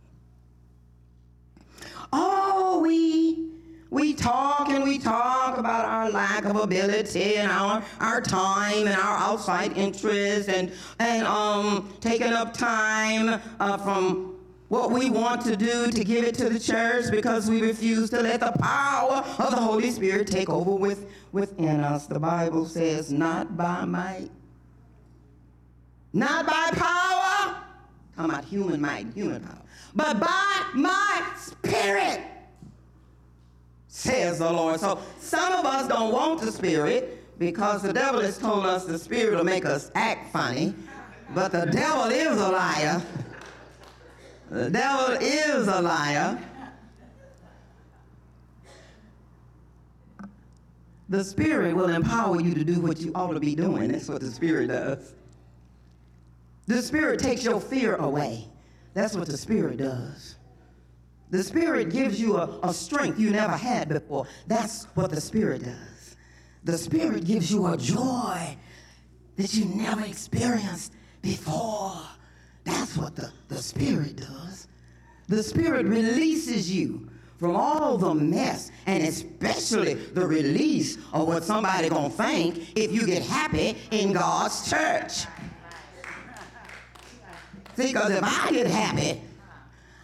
Oh, 2.11 2.79
we 2.83 3.49
we 3.89 4.13
talk 4.13 4.69
and 4.69 4.83
we 4.83 4.99
talk 4.99 5.57
about 5.57 5.85
our 5.85 6.11
lack 6.11 6.45
of 6.45 6.55
ability 6.55 7.37
and 7.37 7.51
our, 7.51 7.83
our 7.99 8.21
time 8.21 8.85
and 8.85 8.95
our 8.95 9.17
outside 9.17 9.75
interests 9.75 10.47
and, 10.47 10.71
and 10.99 11.25
um, 11.25 11.91
taking 11.99 12.31
up 12.31 12.53
time 12.53 13.41
uh, 13.59 13.77
from 13.77 14.35
what 14.67 14.91
we 14.91 15.09
want 15.09 15.41
to 15.41 15.55
do 15.55 15.89
to 15.89 16.03
give 16.03 16.23
it 16.23 16.35
to 16.35 16.49
the 16.49 16.59
church 16.59 17.05
because 17.09 17.49
we 17.49 17.61
refuse 17.63 18.11
to 18.11 18.21
let 18.21 18.41
the 18.41 18.51
power 18.59 19.25
of 19.39 19.49
the 19.49 19.57
Holy 19.57 19.89
Spirit 19.89 20.27
take 20.27 20.49
over 20.49 20.75
with, 20.75 21.09
within 21.31 21.79
us. 21.79 22.05
The 22.05 22.19
Bible 22.19 22.67
says, 22.67 23.11
not 23.11 23.57
by 23.57 23.85
might, 23.85 24.29
not 26.13 26.45
by 26.45 26.69
power, 26.73 27.18
talking 28.19 28.33
about 28.33 28.43
human 28.43 28.81
might, 28.81 29.07
human 29.13 29.41
power, 29.41 29.61
but 29.95 30.19
by 30.19 30.69
my 30.73 31.25
spirit, 31.37 32.21
says 33.87 34.39
the 34.39 34.51
Lord. 34.51 34.79
So 34.79 34.99
some 35.19 35.53
of 35.53 35.65
us 35.65 35.87
don't 35.87 36.11
want 36.11 36.41
the 36.41 36.51
spirit 36.51 37.39
because 37.39 37.81
the 37.81 37.93
devil 37.93 38.19
has 38.21 38.37
told 38.37 38.65
us 38.65 38.85
the 38.85 38.99
spirit 38.99 39.35
will 39.35 39.45
make 39.45 39.65
us 39.65 39.89
act 39.95 40.33
funny, 40.33 40.73
but 41.33 41.53
the 41.53 41.65
devil 41.67 42.05
is 42.05 42.39
a 42.39 42.49
liar. 42.49 43.01
The 44.51 44.69
devil 44.69 45.15
is 45.21 45.67
a 45.67 45.81
liar. 45.81 46.39
The 51.07 51.23
Spirit 51.23 51.75
will 51.75 51.89
empower 51.89 52.39
you 52.39 52.53
to 52.53 52.63
do 52.63 52.81
what 52.81 52.99
you 52.99 53.11
ought 53.15 53.33
to 53.33 53.39
be 53.39 53.55
doing. 53.55 53.91
That's 53.91 54.07
what 54.07 54.21
the 54.21 54.29
Spirit 54.29 54.67
does. 54.67 55.15
The 56.69 56.83
Spirit 56.83 57.19
takes 57.19 57.43
your 57.43 57.59
fear 57.59 57.95
away. 57.95 58.47
That's 58.93 59.15
what 59.15 59.27
the 59.27 59.37
Spirit 59.37 59.77
does. 59.77 60.35
The 61.31 61.41
Spirit 61.43 61.89
gives 61.89 62.21
you 62.21 62.37
a, 62.37 62.59
a 62.61 62.71
strength 62.71 63.19
you 63.19 63.31
never 63.31 63.57
had 63.57 63.89
before. 63.89 64.27
That's 64.45 64.83
what 64.93 65.09
the 65.09 65.19
Spirit 65.19 65.63
does. 65.63 66.15
The 66.65 66.77
Spirit 66.77 67.25
gives 67.25 67.51
you 67.51 67.65
a 67.65 67.75
joy 67.75 68.55
that 69.35 69.51
you 69.55 69.65
never 69.65 70.05
experienced 70.05 70.93
before. 71.23 72.03
That's 72.65 72.95
what 72.95 73.15
the, 73.15 73.31
the 73.47 73.63
Spirit 73.63 74.17
does. 74.17 74.67
The 75.27 75.41
Spirit 75.41 75.87
releases 75.87 76.71
you 76.71 77.09
from 77.39 77.55
all 77.55 77.97
the 77.97 78.13
mess 78.13 78.69
and 78.85 79.01
especially 79.01 79.95
the 79.95 80.27
release 80.27 80.99
of 81.13 81.27
what 81.29 81.43
somebody 81.43 81.89
gonna 81.89 82.11
think 82.11 82.77
if 82.77 82.91
you 82.91 83.07
get 83.07 83.23
happy 83.23 83.75
in 83.89 84.13
God's 84.13 84.69
church. 84.69 85.25
Because 87.79 88.11
if 88.11 88.21
I 88.21 88.51
get 88.51 88.67
happy, 88.67 89.21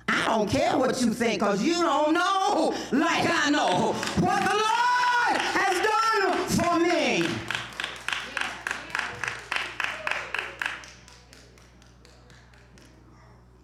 I 0.07 0.25
don't 0.27 0.49
care 0.49 0.77
what 0.77 1.01
you 1.01 1.13
think 1.13 1.41
because 1.41 1.61
you 1.61 1.73
don't 1.73 2.13
know 2.13 2.73
like 2.93 3.27
I 3.29 3.49
know 3.49 3.91
what 4.21 4.41
the 4.43 4.55
Lord 4.55 5.41
has 5.41 5.75
done 5.83 6.47
for 6.47 6.79
me. 6.79 7.27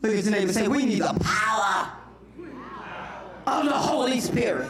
Look 0.01 0.17
at 0.17 0.23
your 0.25 0.31
neighbor 0.33 0.51
say, 0.51 0.67
we 0.67 0.85
need 0.85 1.01
the 1.01 1.17
power 1.21 1.93
of 3.47 3.65
the 3.65 3.71
Holy 3.71 4.19
Spirit. 4.19 4.69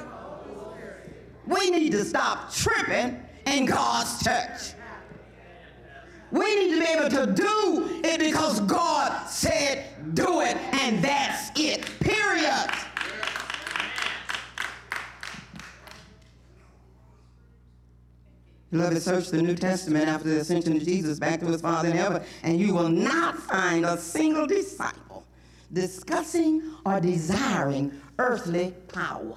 We 1.48 1.72
need 1.72 1.94
to 1.94 2.06
stop 2.06 2.54
tripping 2.54 3.20
in 3.48 3.66
God's 3.66 4.24
church. 4.24 4.76
We 6.32 6.56
need 6.56 6.74
to 6.76 6.80
be 6.80 6.86
able 6.86 7.10
to 7.10 7.34
do 7.34 8.02
it 8.04 8.20
because 8.20 8.62
God 8.62 9.28
said 9.28 9.86
do 10.14 10.42
it, 10.42 10.56
and 10.56 11.04
that's 11.04 11.52
it, 11.60 11.86
period. 12.00 12.70
Beloved, 18.72 19.02
search 19.02 19.30
the 19.30 19.42
New 19.42 19.56
Testament 19.56 20.08
after 20.08 20.30
the 20.30 20.40
ascension 20.40 20.78
of 20.78 20.84
Jesus 20.84 21.20
back 21.20 21.42
to 21.42 21.46
his 21.48 21.60
Father 21.60 21.90
in 21.90 21.98
heaven, 21.98 22.24
and 22.44 22.58
you 22.58 22.74
will 22.74 22.88
not 22.88 23.38
find 23.38 23.86
a 23.86 23.98
single 23.98 24.48
disciple 24.48 25.26
discussing 25.74 26.62
or 26.86 27.00
desiring 27.00 27.92
earthly 28.18 28.74
power. 28.88 29.36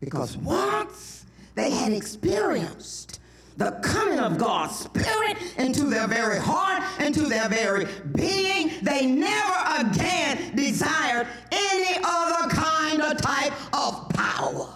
Because 0.00 0.36
once 0.36 1.24
they 1.54 1.70
had 1.70 1.92
experienced 1.92 3.17
the 3.58 3.72
coming 3.82 4.20
of 4.20 4.38
God's 4.38 4.76
Spirit 4.76 5.36
into 5.58 5.84
their 5.84 6.06
very 6.06 6.38
heart, 6.38 6.82
into 7.00 7.22
their 7.22 7.48
very 7.48 7.86
being, 8.14 8.70
they 8.82 9.04
never 9.06 9.88
again 9.88 10.54
desired 10.54 11.26
any 11.50 12.00
other 12.04 12.48
kind 12.48 13.02
of 13.02 13.20
type 13.20 13.52
of 13.74 14.08
power. 14.10 14.72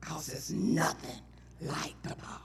Because 0.00 0.26
there's 0.26 0.50
nothing 0.52 1.20
like 1.62 1.94
the 2.02 2.14
power 2.16 2.40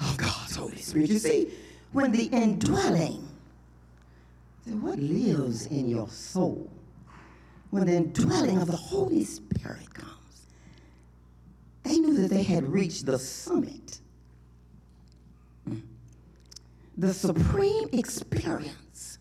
of 0.00 0.16
God's 0.16 0.54
Holy 0.54 0.76
Spirit. 0.76 1.08
You 1.08 1.18
see, 1.18 1.48
when 1.92 2.12
the 2.12 2.24
indwelling, 2.26 3.26
what 4.66 4.98
lives 4.98 5.64
in 5.66 5.88
your 5.88 6.08
soul 6.08 6.70
when 7.70 7.86
the 7.86 7.96
indwelling 7.96 8.58
of 8.58 8.66
the 8.66 8.76
Holy 8.76 9.24
Spirit 9.24 9.92
comes, 9.92 10.17
they 12.00 12.06
knew 12.06 12.22
that 12.22 12.28
they 12.30 12.42
had 12.42 12.66
reached 12.68 13.06
the 13.06 13.18
summit, 13.18 14.00
mm. 15.68 15.80
the 16.96 17.12
supreme 17.12 17.88
experience 17.92 19.18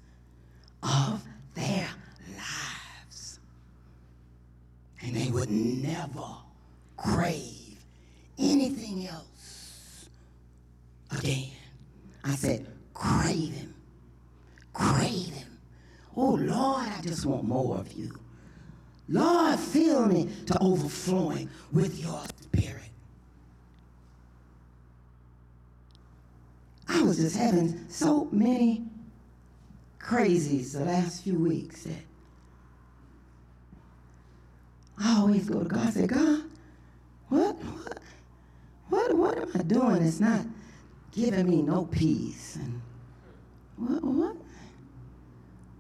of 0.84 1.23
their 1.55 1.88
lives. 2.36 3.39
And 5.01 5.15
they 5.15 5.32
would 5.32 5.49
never 5.49 6.28
crave 6.97 7.78
anything 8.38 9.07
else 9.07 10.09
again. 11.17 11.51
I 12.23 12.36
said, 12.36 12.67
crave 12.93 13.53
Him. 13.53 13.73
Crave 14.73 15.34
Him. 15.34 15.57
Oh, 16.15 16.34
Lord, 16.34 16.88
I 16.88 17.01
just 17.01 17.25
want 17.25 17.45
more 17.45 17.78
of 17.78 17.91
you. 17.93 18.11
Lord, 19.09 19.59
fill 19.59 20.05
me 20.05 20.29
to 20.47 20.61
overflowing 20.61 21.49
with 21.71 21.97
your 21.99 22.21
spirit. 22.41 22.89
I 26.87 27.01
was 27.03 27.17
just 27.17 27.37
having 27.37 27.87
so 27.89 28.27
many 28.31 28.85
crazies 29.99 30.73
the 30.73 30.85
last 30.85 31.23
few 31.23 31.37
weeks 31.37 31.83
that 31.83 32.03
I 34.99 35.17
always 35.19 35.47
go 35.47 35.59
to 35.59 35.69
God 35.69 35.85
and 35.85 35.93
say, 35.93 36.07
God, 36.07 36.43
what, 37.29 37.55
what, 37.55 37.99
what, 38.89 39.13
what 39.15 39.37
am 39.37 39.51
I 39.53 39.63
doing 39.63 40.03
that's 40.03 40.19
not 40.19 40.45
giving 41.11 41.49
me 41.49 41.61
no 41.61 41.85
peace? 41.85 42.55
And 42.55 42.81
what, 43.75 44.03
what, 44.03 44.35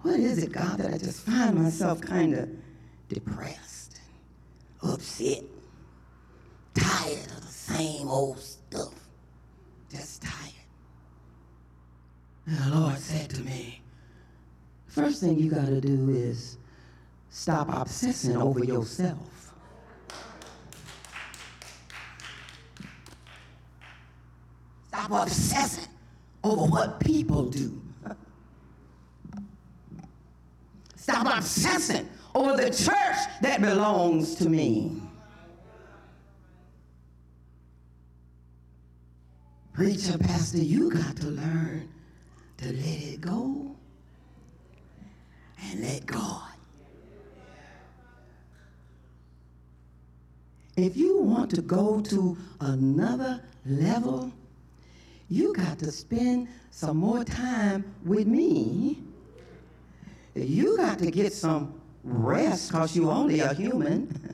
what 0.01 0.19
is 0.19 0.43
it, 0.43 0.51
God, 0.51 0.77
that 0.77 0.93
I 0.93 0.97
just 0.97 1.25
find 1.25 1.55
myself 1.55 2.01
kind 2.01 2.35
of 2.35 2.49
depressed, 3.09 3.99
upset, 4.81 5.43
tired 6.73 7.25
of 7.25 7.41
the 7.41 7.47
same 7.47 8.07
old 8.07 8.39
stuff, 8.39 8.93
just 9.89 10.21
tired. 10.21 10.53
And 12.45 12.57
the 12.57 12.79
Lord 12.79 12.97
said 12.97 13.29
to 13.31 13.41
me, 13.41 13.81
first 14.87 15.21
thing 15.21 15.37
you 15.39 15.49
got 15.49 15.67
to 15.67 15.81
do 15.81 16.09
is 16.09 16.57
stop 17.29 17.69
obsessing 17.73 18.37
over 18.37 18.63
yourself. 18.63 19.53
Stop 24.87 25.11
obsessing 25.11 25.89
over 26.43 26.65
what 26.71 26.99
people 26.99 27.45
do. 27.45 27.81
Stop 30.95 31.37
obsessing 31.37 32.09
over 32.37 32.55
the 32.55 32.69
church 32.69 33.17
that 33.41 33.61
belongs 33.61 34.35
to 34.35 34.47
me. 34.47 35.01
Preacher, 39.73 40.17
pastor, 40.19 40.59
you 40.59 40.91
got 40.91 41.15
to 41.17 41.27
learn 41.27 41.89
to 42.57 42.65
let 42.67 43.01
it 43.01 43.21
go 43.21 43.75
and 45.63 45.81
let 45.81 46.05
God. 46.05 46.51
If 50.75 50.95
you 50.95 51.17
want 51.17 51.49
to 51.51 51.61
go 51.63 52.01
to 52.01 52.37
another 52.61 53.41
level, 53.65 54.31
you 55.27 55.53
got 55.53 55.79
to 55.79 55.91
spend 55.91 56.47
some 56.69 56.97
more 56.97 57.23
time 57.23 57.83
with 58.05 58.27
me. 58.27 59.01
You 60.35 60.77
got 60.77 60.99
to 60.99 61.09
get 61.09 61.33
some 61.33 61.76
rest 62.07 62.71
because 62.71 62.95
you 62.95 63.09
only 63.09 63.41
a 63.41 63.53
human. 63.53 64.33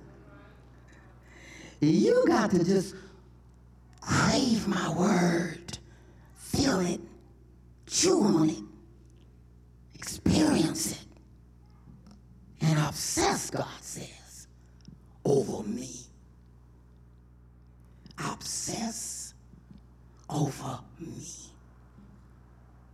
you 1.82 2.24
got 2.28 2.52
to 2.52 2.64
just 2.64 2.96
crave 4.00 4.68
my 4.68 4.90
word, 4.94 5.78
feel 6.36 6.80
it, 6.82 7.02
chew 7.88 8.22
on 8.22 8.50
it, 8.50 8.64
experience 9.96 10.92
it, 10.92 11.06
and 12.62 12.80
obsess, 12.80 13.50
God 13.50 13.66
says, 13.82 14.48
over 15.26 15.68
me. 15.68 15.90
Obsess 18.20 19.34
over 20.30 20.80
me. 21.00 21.26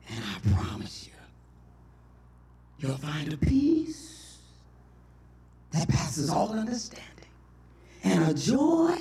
And 0.10 0.24
I 0.24 0.56
promise 0.56 1.08
you, 1.08 1.14
you'll 2.80 2.98
find 2.98 3.34
a 3.34 3.38
peace 3.38 4.19
that 5.72 5.88
passes 5.88 6.30
all 6.30 6.52
understanding 6.54 7.06
and 8.04 8.24
a 8.30 8.34
joy 8.34 8.98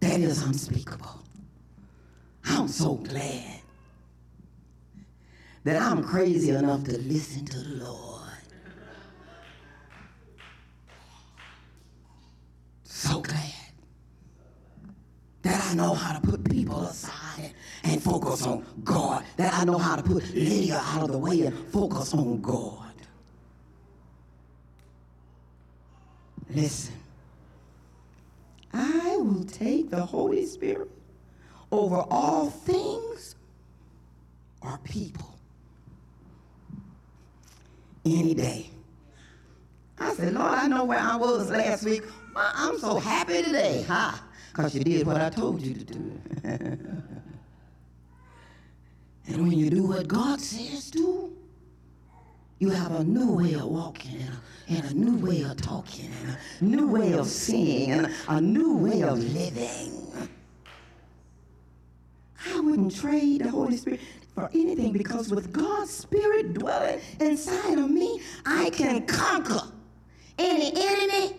that 0.00 0.20
is 0.20 0.42
unspeakable. 0.42 1.22
I'm 2.44 2.68
so 2.68 2.94
glad 2.94 3.60
that 5.64 5.80
I'm 5.80 6.02
crazy 6.02 6.50
enough 6.50 6.84
to 6.84 6.98
listen 6.98 7.44
to 7.46 7.58
the 7.58 7.84
Lord. 7.84 8.22
So 12.84 13.20
glad 13.20 13.52
that 15.42 15.62
I 15.70 15.74
know 15.74 15.94
how 15.94 16.18
to 16.18 16.26
put 16.26 16.48
people 16.50 16.82
aside 16.82 17.52
and 17.84 18.02
focus 18.02 18.46
on 18.46 18.64
God, 18.84 19.24
that 19.36 19.54
I 19.54 19.64
know 19.64 19.78
how 19.78 19.96
to 19.96 20.02
put 20.02 20.34
Lydia 20.34 20.80
out 20.82 21.02
of 21.04 21.12
the 21.12 21.18
way 21.18 21.42
and 21.42 21.56
focus 21.68 22.14
on 22.14 22.40
God. 22.40 22.87
Listen, 26.54 26.94
I 28.72 29.16
will 29.16 29.44
take 29.44 29.90
the 29.90 30.04
Holy 30.04 30.46
Spirit 30.46 30.90
over 31.70 32.04
all 32.10 32.48
things 32.50 33.34
or 34.62 34.78
people 34.84 35.34
any 38.04 38.34
day. 38.34 38.70
I 39.98 40.14
said, 40.14 40.32
Lord, 40.34 40.54
I 40.54 40.68
know 40.68 40.84
where 40.84 40.98
I 40.98 41.16
was 41.16 41.50
last 41.50 41.84
week. 41.84 42.02
I'm 42.36 42.78
so 42.78 42.98
happy 42.98 43.42
today, 43.42 43.84
huh? 43.86 44.12
Because 44.52 44.74
you 44.74 44.84
did 44.84 45.06
what 45.06 45.20
I 45.20 45.28
told 45.28 45.60
you 45.60 45.74
to 45.74 45.84
do. 45.84 46.20
and 46.44 47.08
when 49.28 49.52
you 49.52 49.70
do 49.70 49.86
what 49.86 50.08
God 50.08 50.40
says 50.40 50.90
do, 50.90 51.36
you 52.58 52.70
have 52.70 52.92
a 52.92 53.04
new 53.04 53.32
way 53.32 53.54
of 53.54 53.66
walking 53.66 54.20
and 54.68 54.84
a, 54.84 54.94
new 54.94 55.16
way 55.24 55.42
of 55.42 55.56
talking 55.56 56.10
and 56.24 56.36
a 56.60 56.64
new 56.64 56.88
way 56.88 57.12
of 57.12 57.26
seeing 57.26 57.92
and 57.92 58.12
a 58.28 58.40
new 58.40 58.76
way 58.76 59.02
of 59.02 59.18
living. 59.32 60.28
I 62.46 62.60
wouldn't 62.60 62.96
trade 62.96 63.42
the 63.42 63.50
Holy 63.50 63.76
Spirit 63.76 64.00
for 64.34 64.50
anything 64.52 64.92
because 64.92 65.30
with 65.30 65.52
God's 65.52 65.90
Spirit 65.90 66.54
dwelling 66.54 67.00
inside 67.20 67.78
of 67.78 67.90
me, 67.90 68.20
I 68.44 68.70
can 68.70 69.06
conquer 69.06 69.62
any 70.36 70.72
enemy, 70.74 71.36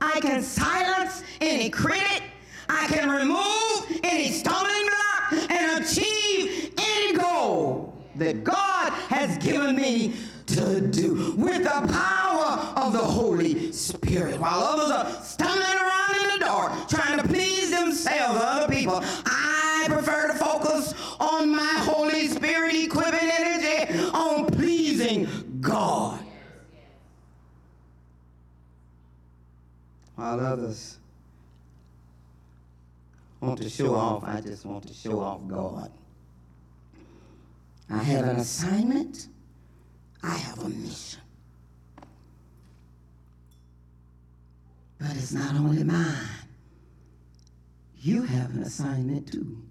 I 0.00 0.20
can 0.20 0.42
silence 0.42 1.22
any 1.40 1.70
critic, 1.70 2.22
I 2.68 2.86
can 2.88 3.08
remove 3.08 4.00
any 4.04 4.30
stumbling 4.30 4.88
block 4.88 5.50
and 5.50 5.84
achieve 5.84 6.72
any 6.76 7.16
goal 7.16 7.94
that 8.16 8.42
God 8.42 8.92
has 9.08 9.38
given 9.38 9.76
me 9.76 10.14
to 10.48 10.80
do 10.80 11.34
with 11.36 11.62
the 11.62 11.92
power 11.92 12.74
of 12.76 12.92
the 12.92 12.98
Holy 12.98 13.70
Spirit. 13.72 14.40
While 14.40 14.60
others 14.60 14.90
are 14.90 15.22
stumbling 15.22 15.66
around 15.66 16.16
in 16.22 16.38
the 16.38 16.44
dark 16.44 16.88
trying 16.88 17.18
to 17.18 17.28
please 17.28 17.70
themselves 17.70 18.40
or 18.40 18.44
other 18.44 18.74
people, 18.74 19.00
I 19.02 19.86
prefer 19.88 20.28
to 20.28 20.34
focus 20.34 20.94
on 21.20 21.54
my 21.54 21.74
Holy 21.80 22.28
Spirit 22.28 22.74
equipping 22.74 23.30
energy 23.30 24.00
on 24.14 24.46
pleasing 24.46 25.28
God. 25.60 26.24
While 30.16 30.40
others 30.40 30.98
want 33.40 33.60
to 33.62 33.68
show 33.68 33.94
off, 33.94 34.24
I 34.24 34.40
just 34.40 34.64
want 34.64 34.88
to 34.88 34.94
show 34.94 35.20
off 35.20 35.40
God. 35.46 35.92
I 37.90 37.98
have 37.98 38.24
an 38.24 38.36
assignment. 38.36 39.28
I 40.22 40.34
have 40.36 40.58
a 40.58 40.68
mission. 40.68 41.20
But 44.98 45.12
it's 45.12 45.32
not 45.32 45.54
only 45.54 45.84
mine. 45.84 46.14
You 48.00 48.22
have 48.22 48.50
an 48.54 48.62
assignment 48.62 49.32
too. 49.32 49.62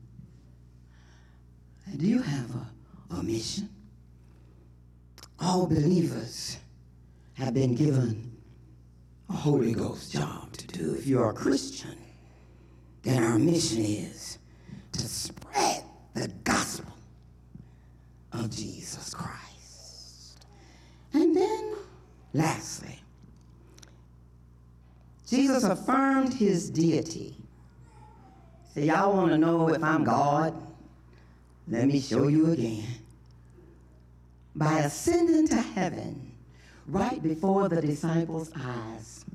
And 1.85 2.01
you 2.01 2.21
have 2.21 2.49
a, 2.55 3.15
a 3.15 3.23
mission. 3.23 3.69
All 5.39 5.67
believers 5.67 6.57
have 7.35 7.53
been 7.53 7.75
given 7.75 8.35
a 9.29 9.33
Holy 9.33 9.73
Ghost 9.73 10.11
job 10.11 10.55
to 10.57 10.67
do. 10.67 10.95
If 10.95 11.05
you're 11.05 11.29
a 11.29 11.33
Christian, 11.33 11.97
then 13.03 13.23
our 13.23 13.37
mission 13.37 13.83
is 13.83 14.37
to 14.93 15.01
spread 15.01 15.83
the 16.13 16.27
gospel 16.43 16.91
of 18.31 18.49
Jesus 18.49 19.13
Christ. 19.13 19.46
Lastly, 22.37 22.99
Jesus 25.27 25.63
affirmed 25.63 26.35
his 26.35 26.69
deity. 26.69 27.35
Say, 28.75 28.85
y'all 28.85 29.11
want 29.11 29.31
to 29.31 29.39
know 29.39 29.69
if 29.69 29.83
I'm 29.83 30.03
God? 30.03 30.53
Let 31.67 31.87
me 31.87 31.99
show 31.99 32.27
you 32.27 32.51
again. 32.51 32.85
By 34.55 34.81
ascending 34.81 35.47
to 35.47 35.55
heaven 35.55 36.31
right 36.85 37.21
before 37.23 37.69
the 37.69 37.81
disciples' 37.81 38.51
eyes. 38.55 39.25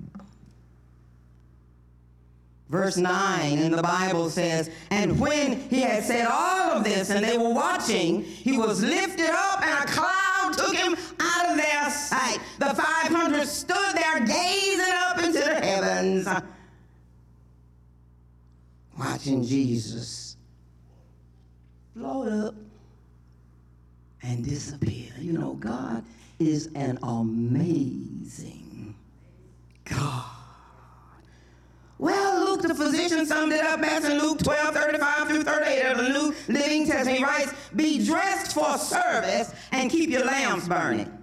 Verse 2.68 2.96
9 2.96 3.58
in 3.58 3.72
the 3.72 3.82
Bible 3.82 4.30
says, 4.30 4.70
And 4.90 5.18
when 5.18 5.58
he 5.68 5.80
had 5.80 6.04
said 6.04 6.28
all 6.30 6.70
of 6.70 6.84
this 6.84 7.10
and 7.10 7.24
they 7.24 7.36
were 7.36 7.52
watching, 7.52 8.22
he 8.22 8.56
was 8.56 8.80
lifted 8.80 9.28
up 9.28 9.60
and 9.60 9.88
a 9.88 9.92
cloud 9.92 10.21
sight. 12.12 12.38
The 12.58 12.74
500 12.74 13.46
stood 13.46 13.94
there 13.94 14.20
gazing 14.20 14.94
up 14.94 15.18
into 15.18 15.38
the 15.38 15.54
heavens, 15.54 16.28
watching 18.98 19.42
Jesus 19.44 20.36
float 21.94 22.28
up 22.28 22.54
and 24.22 24.44
disappear. 24.44 25.10
You 25.18 25.32
know, 25.32 25.54
God 25.54 26.04
is 26.38 26.68
an 26.74 26.98
amazing 27.02 28.94
God. 29.84 30.24
Well, 31.98 32.44
Luke, 32.44 32.62
the 32.62 32.74
physician, 32.74 33.24
summed 33.26 33.52
it 33.52 33.64
up 33.64 33.80
best 33.80 34.06
in 34.06 34.18
Luke 34.18 34.40
12, 34.40 34.74
35 34.74 35.28
through 35.28 35.42
38 35.44 35.82
of 35.92 35.98
the 35.98 36.08
New 36.08 36.34
Living 36.48 36.84
Testament. 36.84 37.18
He 37.18 37.24
writes, 37.24 37.54
Be 37.76 38.04
dressed 38.04 38.54
for 38.54 38.76
service 38.76 39.54
and 39.70 39.88
keep 39.88 40.10
your 40.10 40.24
lamps 40.24 40.66
burning. 40.66 41.21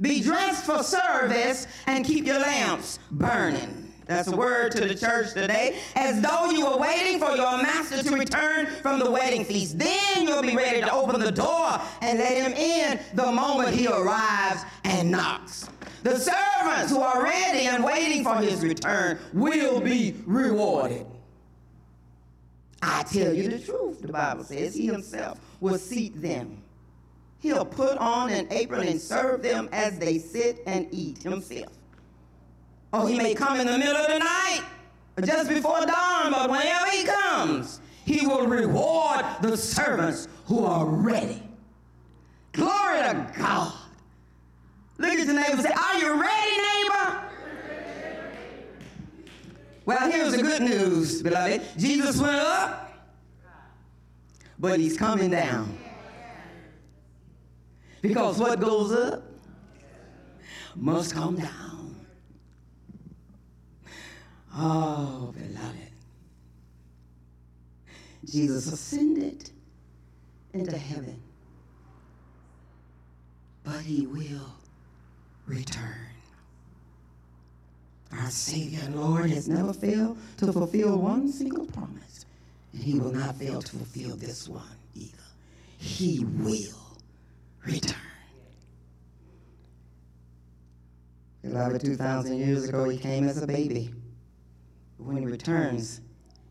Be 0.00 0.20
dressed 0.20 0.64
for 0.64 0.82
service 0.82 1.66
and 1.86 2.04
keep 2.04 2.26
your 2.26 2.38
lamps 2.38 2.98
burning. 3.10 3.92
That's 4.06 4.28
a 4.28 4.36
word 4.36 4.70
to 4.72 4.82
the 4.82 4.94
church 4.94 5.32
today. 5.32 5.78
As 5.96 6.20
though 6.20 6.50
you 6.50 6.64
were 6.64 6.76
waiting 6.76 7.18
for 7.18 7.34
your 7.34 7.60
master 7.60 8.02
to 8.02 8.14
return 8.14 8.66
from 8.82 9.00
the 9.00 9.10
wedding 9.10 9.44
feast. 9.44 9.78
Then 9.78 10.22
you'll 10.22 10.42
be 10.42 10.54
ready 10.54 10.80
to 10.80 10.92
open 10.92 11.18
the 11.18 11.32
door 11.32 11.80
and 12.02 12.18
let 12.18 12.36
him 12.36 12.52
in 12.52 13.00
the 13.14 13.32
moment 13.32 13.70
he 13.70 13.88
arrives 13.88 14.62
and 14.84 15.10
knocks. 15.10 15.68
The 16.04 16.18
servants 16.18 16.92
who 16.92 17.00
are 17.00 17.24
ready 17.24 17.66
and 17.66 17.82
waiting 17.82 18.22
for 18.22 18.36
his 18.36 18.60
return 18.60 19.18
will 19.32 19.80
be 19.80 20.14
rewarded. 20.24 21.06
I 22.80 23.02
tell 23.02 23.32
you 23.32 23.48
the 23.48 23.58
truth, 23.58 24.02
the 24.02 24.12
Bible 24.12 24.44
says. 24.44 24.74
He 24.74 24.86
himself 24.86 25.40
will 25.60 25.78
seat 25.78 26.20
them. 26.22 26.62
He'll 27.40 27.64
put 27.64 27.98
on 27.98 28.30
an 28.30 28.46
apron 28.50 28.88
and 28.88 29.00
serve 29.00 29.42
them 29.42 29.68
as 29.72 29.98
they 29.98 30.18
sit 30.18 30.62
and 30.66 30.88
eat 30.90 31.22
himself. 31.22 31.72
Oh, 32.92 33.06
he 33.06 33.18
may 33.18 33.34
come 33.34 33.60
in 33.60 33.66
the 33.66 33.78
middle 33.78 33.96
of 33.96 34.08
the 34.08 34.18
night, 34.18 34.62
or 35.16 35.22
just 35.22 35.48
before 35.48 35.80
dawn, 35.84 36.32
but 36.32 36.50
whenever 36.50 36.90
he 36.90 37.04
comes, 37.04 37.80
he 38.04 38.26
will 38.26 38.46
reward 38.46 39.24
the 39.42 39.56
servants 39.56 40.28
who 40.46 40.64
are 40.64 40.86
ready. 40.86 41.42
Glory 42.52 43.00
to 43.00 43.32
God. 43.38 43.74
Look 44.98 45.10
at 45.10 45.26
your 45.26 45.34
neighbor 45.34 45.52
and 45.52 45.60
say, 45.60 45.72
Are 45.72 45.98
you 45.98 46.20
ready, 46.20 46.56
neighbor? 46.56 47.22
Well, 49.84 50.10
here's 50.10 50.34
the 50.34 50.42
good 50.42 50.62
news, 50.62 51.22
beloved. 51.22 51.62
Jesus 51.76 52.20
went 52.20 52.36
up, 52.36 52.92
but 54.58 54.80
he's 54.80 54.96
coming 54.96 55.30
down. 55.30 55.78
Because 58.06 58.38
what 58.38 58.60
goes 58.60 58.92
up 58.92 59.22
must 60.76 61.12
come 61.12 61.36
down. 61.36 61.96
Oh, 64.54 65.34
beloved. 65.36 65.90
Jesus 68.24 68.72
ascended 68.72 69.50
into 70.52 70.76
heaven, 70.76 71.20
but 73.64 73.80
he 73.80 74.06
will 74.06 74.54
return. 75.46 76.06
Our 78.12 78.30
Savior 78.30 78.80
and 78.84 79.00
Lord 79.00 79.30
has 79.30 79.48
never 79.48 79.72
failed 79.72 80.16
to 80.38 80.52
fulfill 80.52 80.96
one 80.98 81.30
single 81.30 81.66
promise, 81.66 82.24
and 82.72 82.82
He 82.82 82.98
will 82.98 83.12
not 83.12 83.36
fail 83.36 83.60
to 83.60 83.76
fulfill 83.76 84.16
this 84.16 84.48
one 84.48 84.62
either. 84.94 85.12
He 85.76 86.24
will 86.24 86.85
return. 87.66 87.96
Beloved, 91.42 91.80
2,000 91.80 92.38
years 92.38 92.68
ago, 92.68 92.88
He 92.88 92.98
came 92.98 93.28
as 93.28 93.42
a 93.42 93.46
baby. 93.46 93.92
When 94.98 95.18
He 95.18 95.26
returns, 95.26 96.00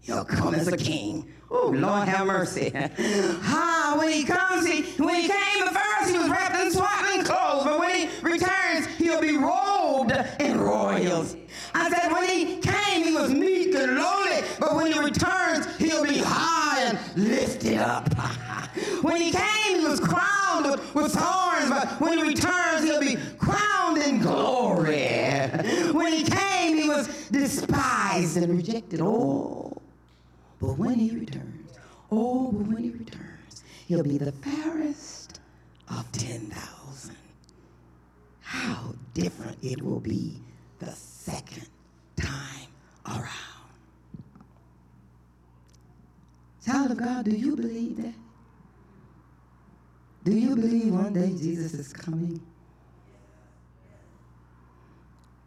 He'll 0.05 0.23
come 0.23 0.53
as 0.53 0.67
a 0.67 0.77
king. 0.77 1.27
Oh, 1.49 1.69
Lord 1.75 2.07
have 2.07 2.27
mercy. 2.27 2.71
ah, 2.75 3.95
when 3.97 4.11
he 4.11 4.23
comes, 4.23 4.67
he, 4.67 4.83
when 5.01 5.15
he 5.15 5.27
came 5.27 5.63
at 5.63 5.73
first, 5.73 6.11
he 6.11 6.17
was 6.19 6.29
wrapped 6.29 6.55
in 6.55 6.71
swaddling 6.71 7.25
clothes. 7.25 7.63
But 7.63 7.79
when 7.79 7.95
he 7.95 8.19
returns, 8.21 8.85
he'll 8.97 9.19
be 9.19 9.35
robed 9.35 10.11
in 10.39 10.59
royalty. 10.59 11.47
I 11.73 11.89
said, 11.89 12.11
when 12.11 12.29
he 12.29 12.57
came, 12.57 13.03
he 13.03 13.15
was 13.15 13.31
meek 13.31 13.73
and 13.73 13.95
lowly. 13.95 14.43
But 14.59 14.75
when 14.75 14.91
he 14.91 14.99
returns, 14.99 15.75
he'll 15.77 16.03
be 16.03 16.19
high 16.19 16.83
and 16.83 16.99
lifted 17.15 17.79
up. 17.79 18.07
when 19.01 19.21
he 19.21 19.31
came, 19.31 19.79
he 19.79 19.87
was 19.87 19.99
crowned 19.99 20.44
with, 20.65 20.95
with 20.95 21.13
thorns. 21.13 21.69
But 21.69 21.99
when 21.99 22.17
he 22.17 22.23
returns, 22.23 22.83
he'll 22.83 22.99
be 22.99 23.17
crowned 23.37 23.97
in 23.97 24.19
glory. 24.19 25.05
When 25.91 26.13
he 26.13 26.23
came, 26.23 26.77
he 26.77 26.89
was 26.89 27.29
despised 27.29 28.37
and 28.37 28.55
rejected. 28.55 29.01
Oh, 29.01 29.73
but 30.59 30.77
when 30.77 30.95
he 30.95 31.11
returns, 31.11 31.71
oh, 32.11 32.51
but 32.51 32.67
when 32.67 32.83
he 32.83 32.89
returns, 32.89 33.63
he'll 33.87 34.03
be 34.03 34.17
the 34.17 34.31
fairest 34.31 35.39
of 35.89 36.11
10,000. 36.11 37.15
How 38.41 38.93
different 39.13 39.57
it 39.61 39.81
will 39.81 39.99
be 39.99 40.39
the 40.79 40.91
second 40.91 41.67
time 42.15 42.67
around. 43.07 43.29
Child 46.65 46.91
of 46.91 46.97
God, 46.97 47.25
do 47.25 47.31
you 47.31 47.55
believe 47.55 47.97
that? 47.97 48.13
Do 50.25 50.31
you 50.31 50.55
believe 50.55 50.91
one 50.91 51.13
day 51.13 51.29
Jesus 51.29 51.75
is 51.75 51.93
coming? 51.93 52.41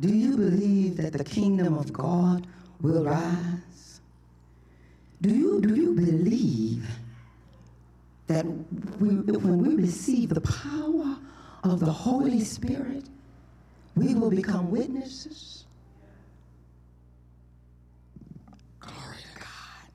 Do 0.01 0.09
you 0.09 0.37
believe 0.37 0.99
that 0.99 1.15
the 1.15 1.25
kingdom 1.25 1.77
of 1.77 1.93
God 1.93 2.47
will 2.81 3.03
rise? 3.05 4.01
Do 5.21 5.31
you, 5.31 5.61
do 5.61 5.75
you 5.75 5.95
believe 5.95 6.89
that 8.29 8.47
we, 9.01 9.09
when 9.17 9.59
we 9.59 9.75
receive 9.75 10.29
the 10.29 10.43
power 10.43 11.17
of 11.65 11.81
the 11.81 11.91
Holy 11.91 12.45
Spirit, 12.45 13.05
we 13.97 14.15
will 14.15 14.31
become 14.31 14.71
witnesses? 14.71 15.65
Glory 18.79 19.17
to 19.17 19.41
God. 19.41 19.91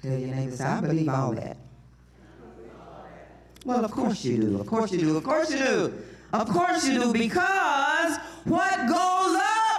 Tell 0.00 0.18
your 0.18 0.34
neighbor, 0.34 0.56
say, 0.56 0.64
I 0.64 0.80
believe 0.80 1.08
all 1.10 1.34
that. 1.34 1.58
Well, 3.64 3.84
of 3.84 3.90
course 3.90 4.24
you 4.24 4.38
do. 4.38 4.60
Of 4.60 4.66
course 4.66 4.92
you 4.92 4.98
do. 4.98 5.16
Of 5.16 5.24
course 5.24 5.50
you 5.50 5.58
do. 5.58 5.94
Of 6.32 6.48
course 6.48 6.86
you 6.86 7.00
do, 7.00 7.12
because 7.12 8.18
what 8.44 8.86
goes 8.86 9.36
up 9.36 9.78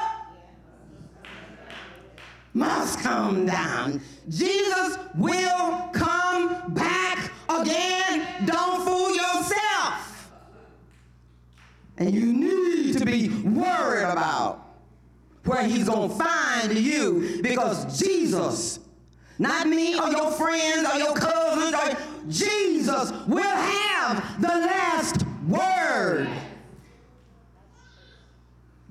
must 2.53 2.99
come 2.99 3.45
down. 3.45 4.01
Jesus 4.27 4.97
will 5.15 5.89
come 5.93 6.73
back 6.73 7.31
again. 7.47 8.45
Don't 8.45 8.83
fool 8.83 9.15
yourself. 9.15 10.31
And 11.97 12.13
you 12.13 12.33
need 12.33 12.97
to 12.97 13.05
be 13.05 13.29
worried 13.29 14.11
about 14.11 14.65
where 15.45 15.63
he's 15.63 15.87
going 15.87 16.09
to 16.09 16.15
find 16.15 16.77
you 16.77 17.39
because 17.41 17.99
Jesus, 17.99 18.79
not 19.39 19.67
me 19.67 19.97
or 19.97 20.09
your 20.09 20.31
friends 20.31 20.87
or 20.87 20.97
your 20.97 21.15
cousins, 21.15 21.73
or 21.73 22.29
Jesus 22.29 23.11
will 23.25 23.41
have 23.41 24.41
the 24.41 24.47
last 24.47 25.25
word. 25.47 26.29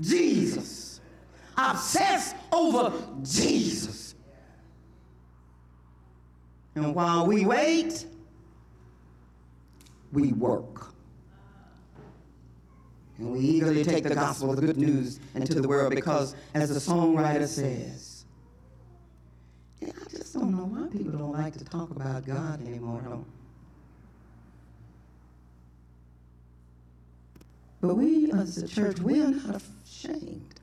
Jesus. 0.01 1.01
Obsess 1.57 2.35
over 2.53 2.93
Jesus. 3.23 4.15
And 6.75 6.95
while 6.95 7.27
we 7.27 7.45
wait, 7.45 8.07
we 10.13 10.33
work. 10.33 10.95
And 13.19 13.33
we 13.33 13.41
eagerly 13.41 13.85
take 13.85 14.05
the 14.05 14.15
gospel, 14.15 14.55
the 14.55 14.63
good 14.63 14.77
news, 14.79 15.19
into 15.35 15.61
the 15.61 15.67
world 15.67 15.93
because, 15.95 16.37
as 16.55 16.73
the 16.73 16.93
songwriter 16.93 17.49
says, 17.49 18.08
don't 20.53 20.57
know 20.75 20.81
why 20.81 20.89
people 20.89 21.13
don't 21.13 21.33
like 21.33 21.57
to 21.59 21.65
talk 21.65 21.91
about 21.91 22.27
God 22.27 22.61
anymore. 22.67 23.03
Don't. 23.03 23.27
But 27.81 27.95
we 27.95 28.33
as 28.33 28.59
a 28.59 28.67
church, 28.69 28.99
we 29.01 29.21
are 29.23 29.31
not 29.31 29.63
ashamed 29.87 30.58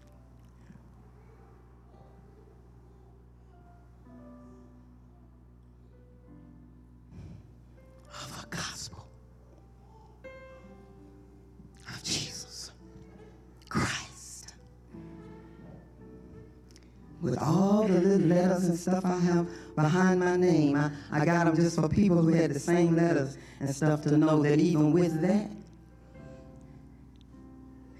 letters 18.55 18.69
and 18.69 18.79
stuff 18.79 19.05
I 19.05 19.19
have 19.19 19.47
behind 19.75 20.19
my 20.19 20.37
name, 20.37 20.75
I, 20.75 20.91
I 21.11 21.25
got 21.25 21.45
them 21.45 21.55
just 21.55 21.79
for 21.79 21.89
people 21.89 22.21
who 22.21 22.29
had 22.29 22.51
the 22.51 22.59
same 22.59 22.95
letters 22.95 23.37
and 23.59 23.69
stuff 23.73 24.01
to 24.03 24.17
know 24.17 24.41
that 24.43 24.59
even 24.59 24.93
with 24.93 25.21
that, 25.21 25.49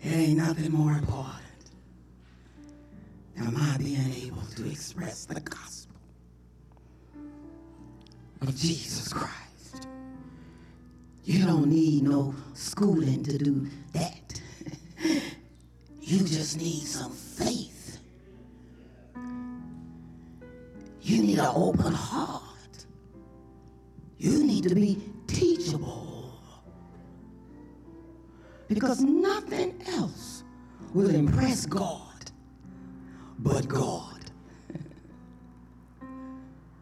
it 0.02 0.14
ain't 0.14 0.38
nothing 0.38 0.72
more 0.72 0.94
important 0.94 1.42
than 3.36 3.54
my 3.54 3.78
being 3.78 4.14
able 4.26 4.44
to 4.56 4.70
express 4.70 5.26
the 5.26 5.40
gospel 5.42 5.96
of 8.42 8.56
Jesus 8.56 9.12
Christ. 9.12 9.88
You 11.26 11.46
don't 11.46 11.68
need 11.68 12.04
no 12.04 12.36
schooling 12.54 13.24
to 13.24 13.38
do 13.38 13.68
that. 13.94 14.42
you 16.02 16.20
just 16.20 16.58
need 16.58 16.84
some 16.84 17.12
faith. 17.12 17.75
You 21.06 21.22
need 21.22 21.38
an 21.38 21.52
open 21.54 21.94
heart. 21.94 22.42
You 24.18 24.44
need 24.44 24.64
to 24.64 24.74
be 24.74 25.00
teachable 25.28 26.42
because 28.68 29.02
nothing 29.02 29.80
else 29.86 30.44
will 30.96 31.14
impress 31.14 31.68
God 31.68 32.32
but 33.38 33.68
God. 33.68 34.32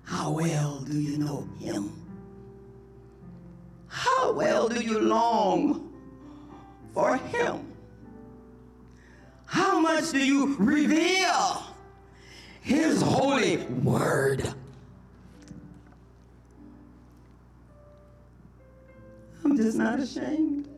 How 0.04 0.32
well 0.32 0.80
do 0.80 1.02
you 1.02 1.18
know 1.18 1.46
Him? 1.60 1.92
How 3.88 4.32
well 4.32 4.70
do 4.70 4.82
you 4.82 5.02
long 5.02 5.92
for 6.94 7.18
Him? 7.18 7.74
How 9.46 9.82
much 9.82 10.12
do 10.14 10.26
you 10.26 10.56
revere 10.56 11.34
His 12.64 13.02
holy 13.02 13.58
word? 13.58 14.48
I'm 19.44 19.58
just 19.58 19.78
not 19.78 20.00
ashamed 20.00 20.70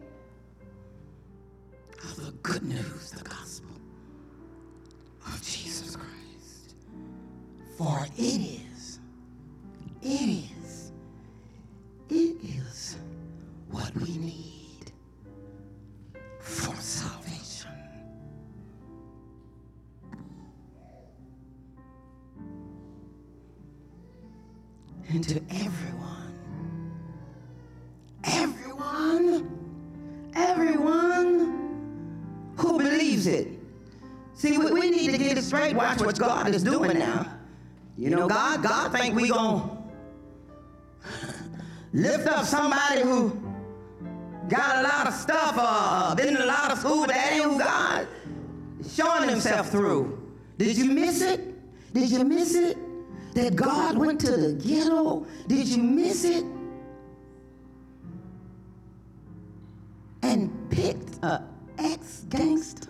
of 2.03 2.25
the 2.25 2.31
good 2.41 2.63
news, 2.63 3.11
the 3.11 3.23
gospel 3.23 3.69
of 5.27 5.39
Jesus 5.43 5.95
Christ. 5.95 6.75
For 7.77 8.07
it 8.17 8.41
is, 8.41 8.99
it 10.01 10.07
is, 10.29 10.44
Watch 35.75 35.99
what 35.99 36.17
God 36.17 36.55
is 36.55 36.63
doing 36.63 36.97
now. 36.97 37.29
You 37.97 38.09
know, 38.09 38.27
God, 38.27 38.63
God 38.63 38.91
think 38.93 39.13
we 39.13 39.27
gonna 39.27 39.77
lift 41.93 42.27
up 42.27 42.45
somebody 42.45 43.01
who 43.01 43.37
got 44.47 44.85
a 44.85 44.87
lot 44.87 45.07
of 45.07 45.13
stuff, 45.13 45.55
uh, 45.57 46.15
been 46.15 46.29
in 46.29 46.37
a 46.37 46.45
lot 46.45 46.71
of 46.71 46.79
school, 46.79 47.01
but 47.01 47.09
that 47.09 47.33
ain't 47.33 47.43
who 47.43 47.59
God 47.59 48.07
is 48.79 48.95
showing 48.95 49.27
himself 49.27 49.69
through. 49.69 50.21
Did 50.57 50.77
you 50.77 50.85
miss 50.85 51.21
it? 51.21 51.93
Did 51.93 52.09
you 52.09 52.23
miss 52.23 52.55
it? 52.55 52.77
That 53.33 53.55
God 53.55 53.97
went 53.97 54.21
to 54.21 54.31
the 54.31 54.53
ghetto? 54.53 55.25
Did 55.47 55.67
you 55.67 55.83
miss 55.83 56.23
it? 56.23 56.45
And 60.23 60.69
picked 60.69 61.21
a 61.21 61.43
ex-gangster? 61.77 62.84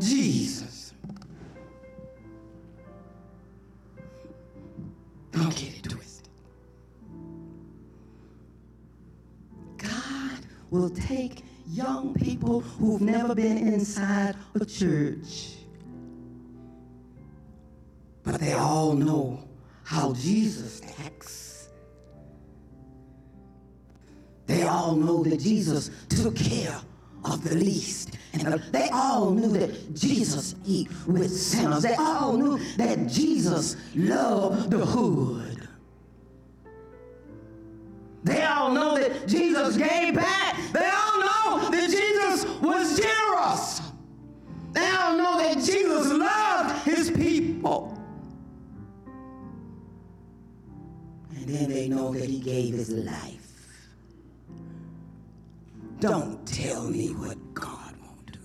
Jesus. 0.00 0.92
Don't 5.32 5.54
get 5.54 5.76
it 5.76 5.90
twisted. 5.90 6.28
God 9.76 10.38
will 10.70 10.90
take 10.90 11.44
young 11.68 12.14
people 12.14 12.60
who've 12.60 13.00
never 13.00 13.34
been 13.34 13.58
inside 13.58 14.36
a 14.54 14.64
church, 14.64 15.56
but 18.22 18.40
they 18.40 18.52
all 18.52 18.94
know 18.94 19.46
how 19.84 20.12
Jesus 20.14 20.80
acts. 21.04 21.68
They 24.46 24.62
all 24.62 24.94
know 24.94 25.22
that 25.24 25.40
Jesus 25.40 25.90
took 26.08 26.36
care 26.36 26.80
of 27.30 27.42
the 27.44 27.54
least. 27.54 28.16
And 28.32 28.60
they 28.72 28.88
all 28.90 29.30
knew 29.30 29.48
that 29.58 29.94
Jesus 29.94 30.54
eat 30.64 30.88
with 31.06 31.30
sinners. 31.30 31.82
They 31.82 31.94
all 31.94 32.36
knew 32.36 32.58
that 32.76 33.06
Jesus 33.06 33.76
loved 33.94 34.70
the 34.70 34.84
hood. 34.84 35.68
They 38.24 38.42
all 38.42 38.72
know 38.72 38.98
that 38.98 39.28
Jesus 39.28 39.76
gave 39.76 40.14
back. 40.14 40.56
They 40.72 40.84
all 40.84 41.20
know 41.20 41.70
that 41.70 41.88
Jesus 41.88 42.44
was 42.60 42.98
generous. 42.98 43.80
They 44.72 44.88
all 44.90 45.16
know 45.16 45.38
that 45.38 45.64
Jesus 45.64 46.12
loved 46.12 46.84
his 46.84 47.10
people. 47.10 47.96
And 51.36 51.48
then 51.48 51.70
they 51.70 51.88
know 51.88 52.12
that 52.12 52.28
he 52.28 52.40
gave 52.40 52.74
his 52.74 52.90
life. 52.90 53.35
Don't 56.00 56.46
tell 56.46 56.84
me 56.90 57.08
what 57.14 57.38
God 57.54 57.94
won't 58.02 58.32
do. 58.32 58.38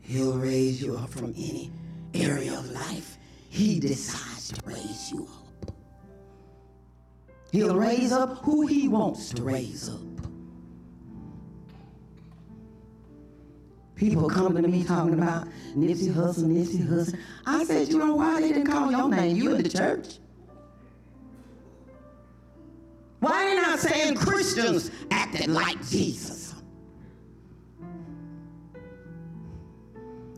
He'll 0.00 0.36
raise 0.38 0.82
you 0.82 0.96
up 0.96 1.10
from 1.10 1.32
any 1.36 1.70
area 2.14 2.52
of 2.52 2.70
life 2.70 3.16
he 3.48 3.80
decides 3.80 4.52
to 4.52 4.60
raise 4.66 5.10
you 5.10 5.26
up. 5.26 5.72
He'll 7.52 7.76
raise 7.76 8.12
up 8.12 8.38
who 8.44 8.66
he 8.66 8.86
wants 8.86 9.30
to 9.30 9.42
raise 9.42 9.88
up. 9.88 10.00
People 13.94 14.28
come 14.28 14.54
to 14.54 14.68
me 14.68 14.84
talking 14.84 15.14
about 15.14 15.48
Nipsey 15.74 16.12
Hussle, 16.12 16.44
Nipsey 16.44 16.86
Hussle. 16.86 17.18
I 17.46 17.64
said, 17.64 17.88
you 17.88 17.98
know 17.98 18.14
why 18.14 18.42
they 18.42 18.48
didn't 18.48 18.66
call 18.66 18.90
your 18.90 19.08
name? 19.08 19.36
You 19.36 19.54
in 19.54 19.62
the 19.62 19.68
church. 19.70 20.18
Why 23.26 23.44
they 23.44 23.56
not 23.56 23.80
saying 23.80 24.14
Christians 24.14 24.92
acted 25.10 25.48
like 25.48 25.84
Jesus? 25.88 26.54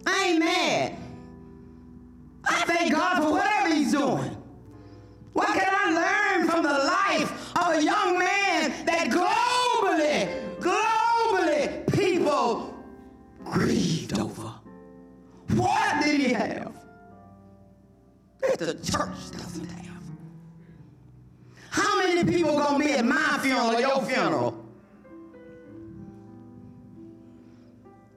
I 0.07 0.25
ain't 0.25 0.39
mad. 0.39 0.97
I 2.45 2.63
thank 2.65 2.95
God 2.95 3.23
for 3.23 3.33
whatever 3.33 3.75
he's 3.75 3.93
doing. 3.93 4.35
What 5.35 5.49
can 5.49 5.69
I 5.71 6.37
learn 6.39 6.49
from 6.49 6.63
the 6.63 6.71
life 6.71 7.57
of 7.57 7.75
a 7.75 7.85
young 7.85 8.19
man 8.19 8.73
that 8.87 9.11
globally, 9.11 10.57
globally, 10.59 11.93
people 11.93 12.75
grieved 13.45 14.19
over? 14.19 14.55
What 15.57 16.03
did 16.03 16.21
he 16.23 16.33
have 16.33 16.73
that 18.41 18.59
the 18.59 18.75
church 18.77 19.31
doesn't 19.33 19.67
have? 19.67 19.88
How 21.79 21.97
many 21.99 22.25
people 22.25 22.59
gonna 22.59 22.85
be 22.85 22.93
at 22.93 23.05
my 23.05 23.39
funeral 23.41 23.77
or 23.77 23.81
your 23.81 24.03
funeral? 24.03 24.65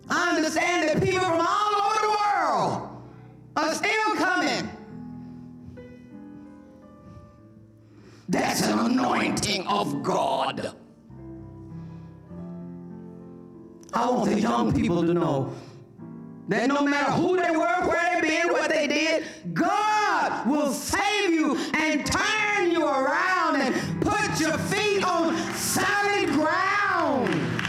I 0.09 0.35
understand 0.35 0.89
that 0.89 1.03
people 1.03 1.23
from 1.23 1.45
all 1.47 1.73
over 1.85 1.99
the 2.07 2.13
world 2.21 3.03
are 3.55 3.73
still 3.75 4.15
coming. 4.15 4.69
That's 8.27 8.61
an 8.67 8.79
anointing 8.79 9.67
of 9.67 10.01
God. 10.01 10.75
I 13.93 14.09
want 14.09 14.31
the 14.31 14.39
young 14.39 14.73
people 14.73 15.01
to 15.05 15.13
know 15.13 15.53
that 16.51 16.67
no 16.67 16.81
matter 16.81 17.11
who 17.11 17.37
they 17.37 17.51
were, 17.51 17.87
where 17.87 18.21
they 18.21 18.27
been, 18.27 18.51
what 18.51 18.69
they 18.69 18.85
did, 18.85 19.23
God 19.53 20.47
will 20.47 20.71
save 20.73 21.31
you 21.31 21.55
and 21.73 22.05
turn 22.05 22.71
you 22.71 22.85
around 22.85 23.61
and 23.61 24.01
put 24.01 24.39
your 24.39 24.57
feet 24.57 25.03
on 25.03 25.35
solid 25.53 26.29
ground. 26.29 27.61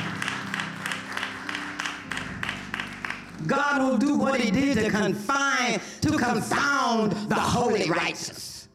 God 3.47 3.83
will 3.83 3.99
do 3.99 4.16
what 4.16 4.41
he 4.41 4.51
did 4.51 4.78
to 4.78 4.91
confine, 4.91 5.80
to 6.01 6.18
confound 6.18 7.12
the 7.28 7.35
holy 7.35 7.89
righteous. 7.89 8.68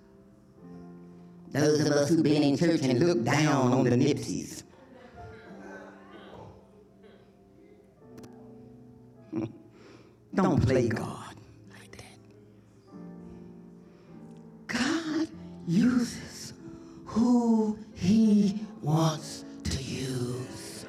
Those 1.51 1.81
of 1.81 1.87
us 1.87 2.09
who've 2.09 2.23
been 2.23 2.43
in 2.43 2.57
church 2.57 2.81
and 2.83 2.99
looked 2.99 3.25
down 3.25 3.73
on 3.73 3.83
the 3.83 3.91
Nipsies. 3.91 4.63
Don't 10.37 10.61
play 10.61 10.87
God 10.87 11.33
like 11.71 11.97
that. 11.97 12.19
God 14.67 15.27
uses 15.65 16.53
who 17.05 17.75
he 17.95 18.61
wants 18.83 19.45
to 19.63 19.81
use 19.81 20.85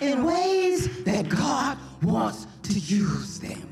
in 0.00 0.24
ways 0.24 1.04
that 1.04 1.28
God 1.28 1.76
wants 2.02 2.46
to 2.62 2.72
use 2.72 3.38
them. 3.38 3.68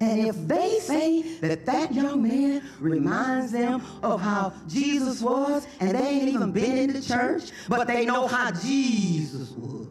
And 0.00 0.20
if 0.20 0.36
they 0.46 0.78
say 0.80 1.38
that 1.38 1.64
that 1.64 1.94
young 1.94 2.22
man 2.22 2.62
reminds 2.78 3.52
them 3.52 3.80
of 4.02 4.20
how 4.20 4.52
Jesus 4.68 5.22
was, 5.22 5.66
and 5.80 5.92
they 5.92 6.06
ain't 6.06 6.28
even 6.28 6.52
been 6.52 6.76
in 6.76 6.92
the 6.92 7.00
church, 7.00 7.52
but 7.70 7.86
they 7.86 8.04
know 8.04 8.26
how 8.26 8.50
Jesus 8.50 9.52
was, 9.52 9.86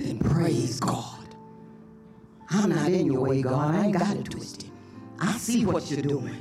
then 0.00 0.18
praise 0.18 0.80
God. 0.80 1.34
I'm 2.50 2.70
not 2.70 2.90
in 2.90 3.06
your 3.06 3.20
way, 3.20 3.42
God. 3.42 3.74
I 3.74 3.84
ain't 3.84 3.98
got 3.98 4.16
it 4.16 4.24
twisted. 4.24 4.70
I 5.18 5.32
see 5.38 5.64
what 5.66 5.90
you're 5.90 6.02
doing. 6.02 6.36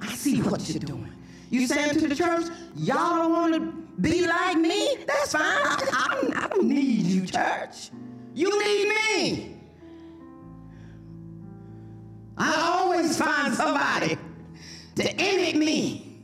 I 0.00 0.08
see 0.14 0.42
what 0.42 0.68
you're 0.68 0.80
doing. 0.80 1.12
You 1.50 1.66
saying 1.66 1.94
to 1.94 2.08
the 2.08 2.14
church, 2.14 2.46
y'all 2.74 3.16
don't 3.16 3.32
want 3.32 3.54
to 3.54 3.60
be 4.00 4.26
like 4.26 4.58
me? 4.58 4.96
That's 5.06 5.32
fine. 5.32 5.42
I, 5.42 5.88
I, 5.92 6.14
don't, 6.20 6.36
I 6.36 6.48
don't 6.48 6.66
need 6.66 7.06
you, 7.06 7.26
church. 7.26 7.90
You 8.34 8.50
need 8.58 8.88
me. 8.88 9.56
I 12.36 12.54
always 12.56 13.16
find 13.16 13.54
somebody 13.54 14.18
to 14.96 15.16
imitate 15.16 15.56
me. 15.56 16.20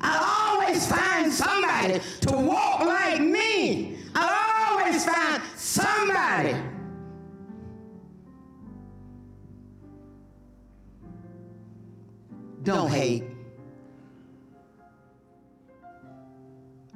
I 0.00 0.56
always 0.56 0.86
find 0.86 1.30
somebody 1.30 2.00
to 2.22 2.32
walk 2.32 2.80
like 2.80 3.20
me. 3.20 3.98
I 4.14 4.51
always 4.82 5.04
find 5.04 5.42
somebody. 5.56 6.56
Don't 12.62 12.90
hate. 12.90 13.24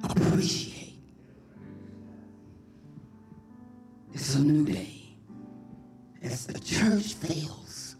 Appreciate. 0.03 0.93
It's 4.13 4.35
a 4.35 4.39
new 4.39 4.65
day. 4.65 4.93
As 6.23 6.45
the 6.47 6.59
church 6.59 7.13
fails, 7.13 7.95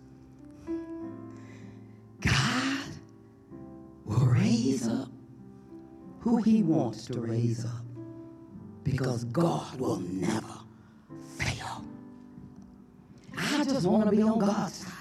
God 2.22 2.90
will 4.06 4.26
raise 4.26 4.88
up 4.88 5.10
who 6.20 6.42
he 6.42 6.64
wants 6.64 7.06
to 7.06 7.20
raise 7.20 7.66
up 7.66 7.87
because 8.90 9.26
God 9.26 9.80
will 9.80 10.00
never 10.00 10.54
fail. 11.38 11.84
I 13.38 13.64
just 13.66 13.86
want 13.86 14.10
to 14.10 14.16
be 14.16 14.22
on 14.22 14.40
God's 14.40 14.76
side. 14.76 14.94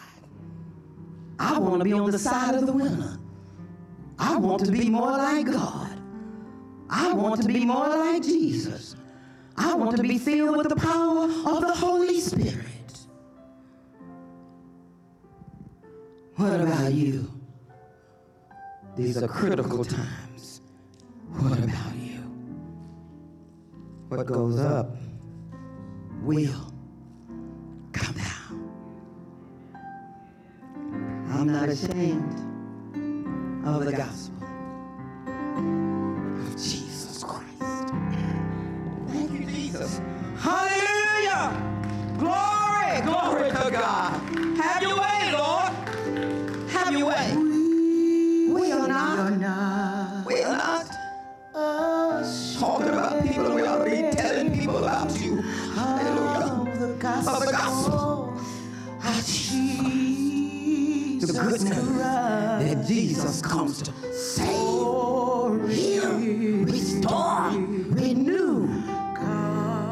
I 1.38 1.58
want 1.58 1.78
to 1.80 1.84
be 1.84 1.92
on 1.92 2.10
the 2.10 2.18
side 2.18 2.54
of 2.54 2.66
the 2.66 2.72
winner. 2.72 3.18
I 4.18 4.36
want 4.36 4.64
to 4.64 4.72
be 4.72 4.88
more 4.90 5.12
like 5.12 5.46
God. 5.46 5.92
I 6.90 7.12
want 7.12 7.42
to 7.42 7.48
be 7.48 7.64
more 7.64 7.88
like 7.88 8.22
Jesus. 8.22 8.96
I 9.56 9.74
want 9.74 9.96
to 9.96 10.02
be 10.02 10.18
filled 10.18 10.56
with 10.56 10.68
the 10.68 10.76
power 10.76 11.24
of 11.24 11.60
the 11.60 11.74
Holy 11.74 12.20
Spirit. 12.20 12.64
What 16.36 16.60
about 16.60 16.92
you? 16.92 17.30
These 18.96 19.22
are 19.22 19.28
critical 19.28 19.84
times. 19.84 20.25
What 24.16 24.28
goes 24.28 24.58
up 24.58 24.96
will 26.22 26.72
come 27.92 28.14
down. 28.14 28.70
I'm 31.28 31.46
not 31.52 31.68
ashamed 31.68 32.32
of 33.66 33.84
the 33.84 33.92
gospel 33.92 34.25
Jesus. 61.36 61.64
Good 61.64 61.76
news 61.76 61.98
that 61.98 62.84
Jesus 62.86 63.42
comes 63.42 63.82
to 63.82 63.92
save, 64.12 64.46
heal, 65.68 66.18
restore, 66.64 67.50
renew. 67.50 68.66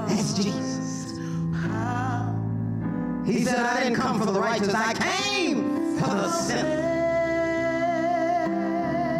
That's 0.08 0.32
Jesus. 0.34 1.18
He 3.26 3.44
said, 3.44 3.58
I 3.58 3.82
didn't 3.82 3.96
come 3.96 4.18
for 4.18 4.26
the 4.26 4.40
righteous, 4.40 4.72
I 4.74 4.94
came 4.94 5.98
for 5.98 6.08
the 6.08 6.30
sinner. 6.30 6.80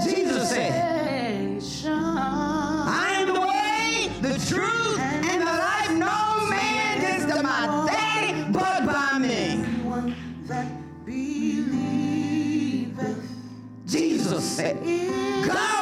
Jesus 0.05 0.49
said, 0.51 0.73
I 1.97 3.15
am 3.17 3.35
the 3.35 3.41
way, 3.41 4.11
the 4.21 4.39
truth, 4.47 4.99
and 4.99 5.41
the 5.43 5.47
life. 5.47 5.91
No 5.91 6.49
man 6.49 7.01
gets 7.01 7.25
to 7.35 7.43
my 7.43 7.87
daddy 7.87 8.53
but 8.53 8.87
by 8.87 9.19
me. 9.19 9.65
That 10.47 10.69
Jesus 14.25 14.57
said, 14.57 14.83
Go 15.45 15.74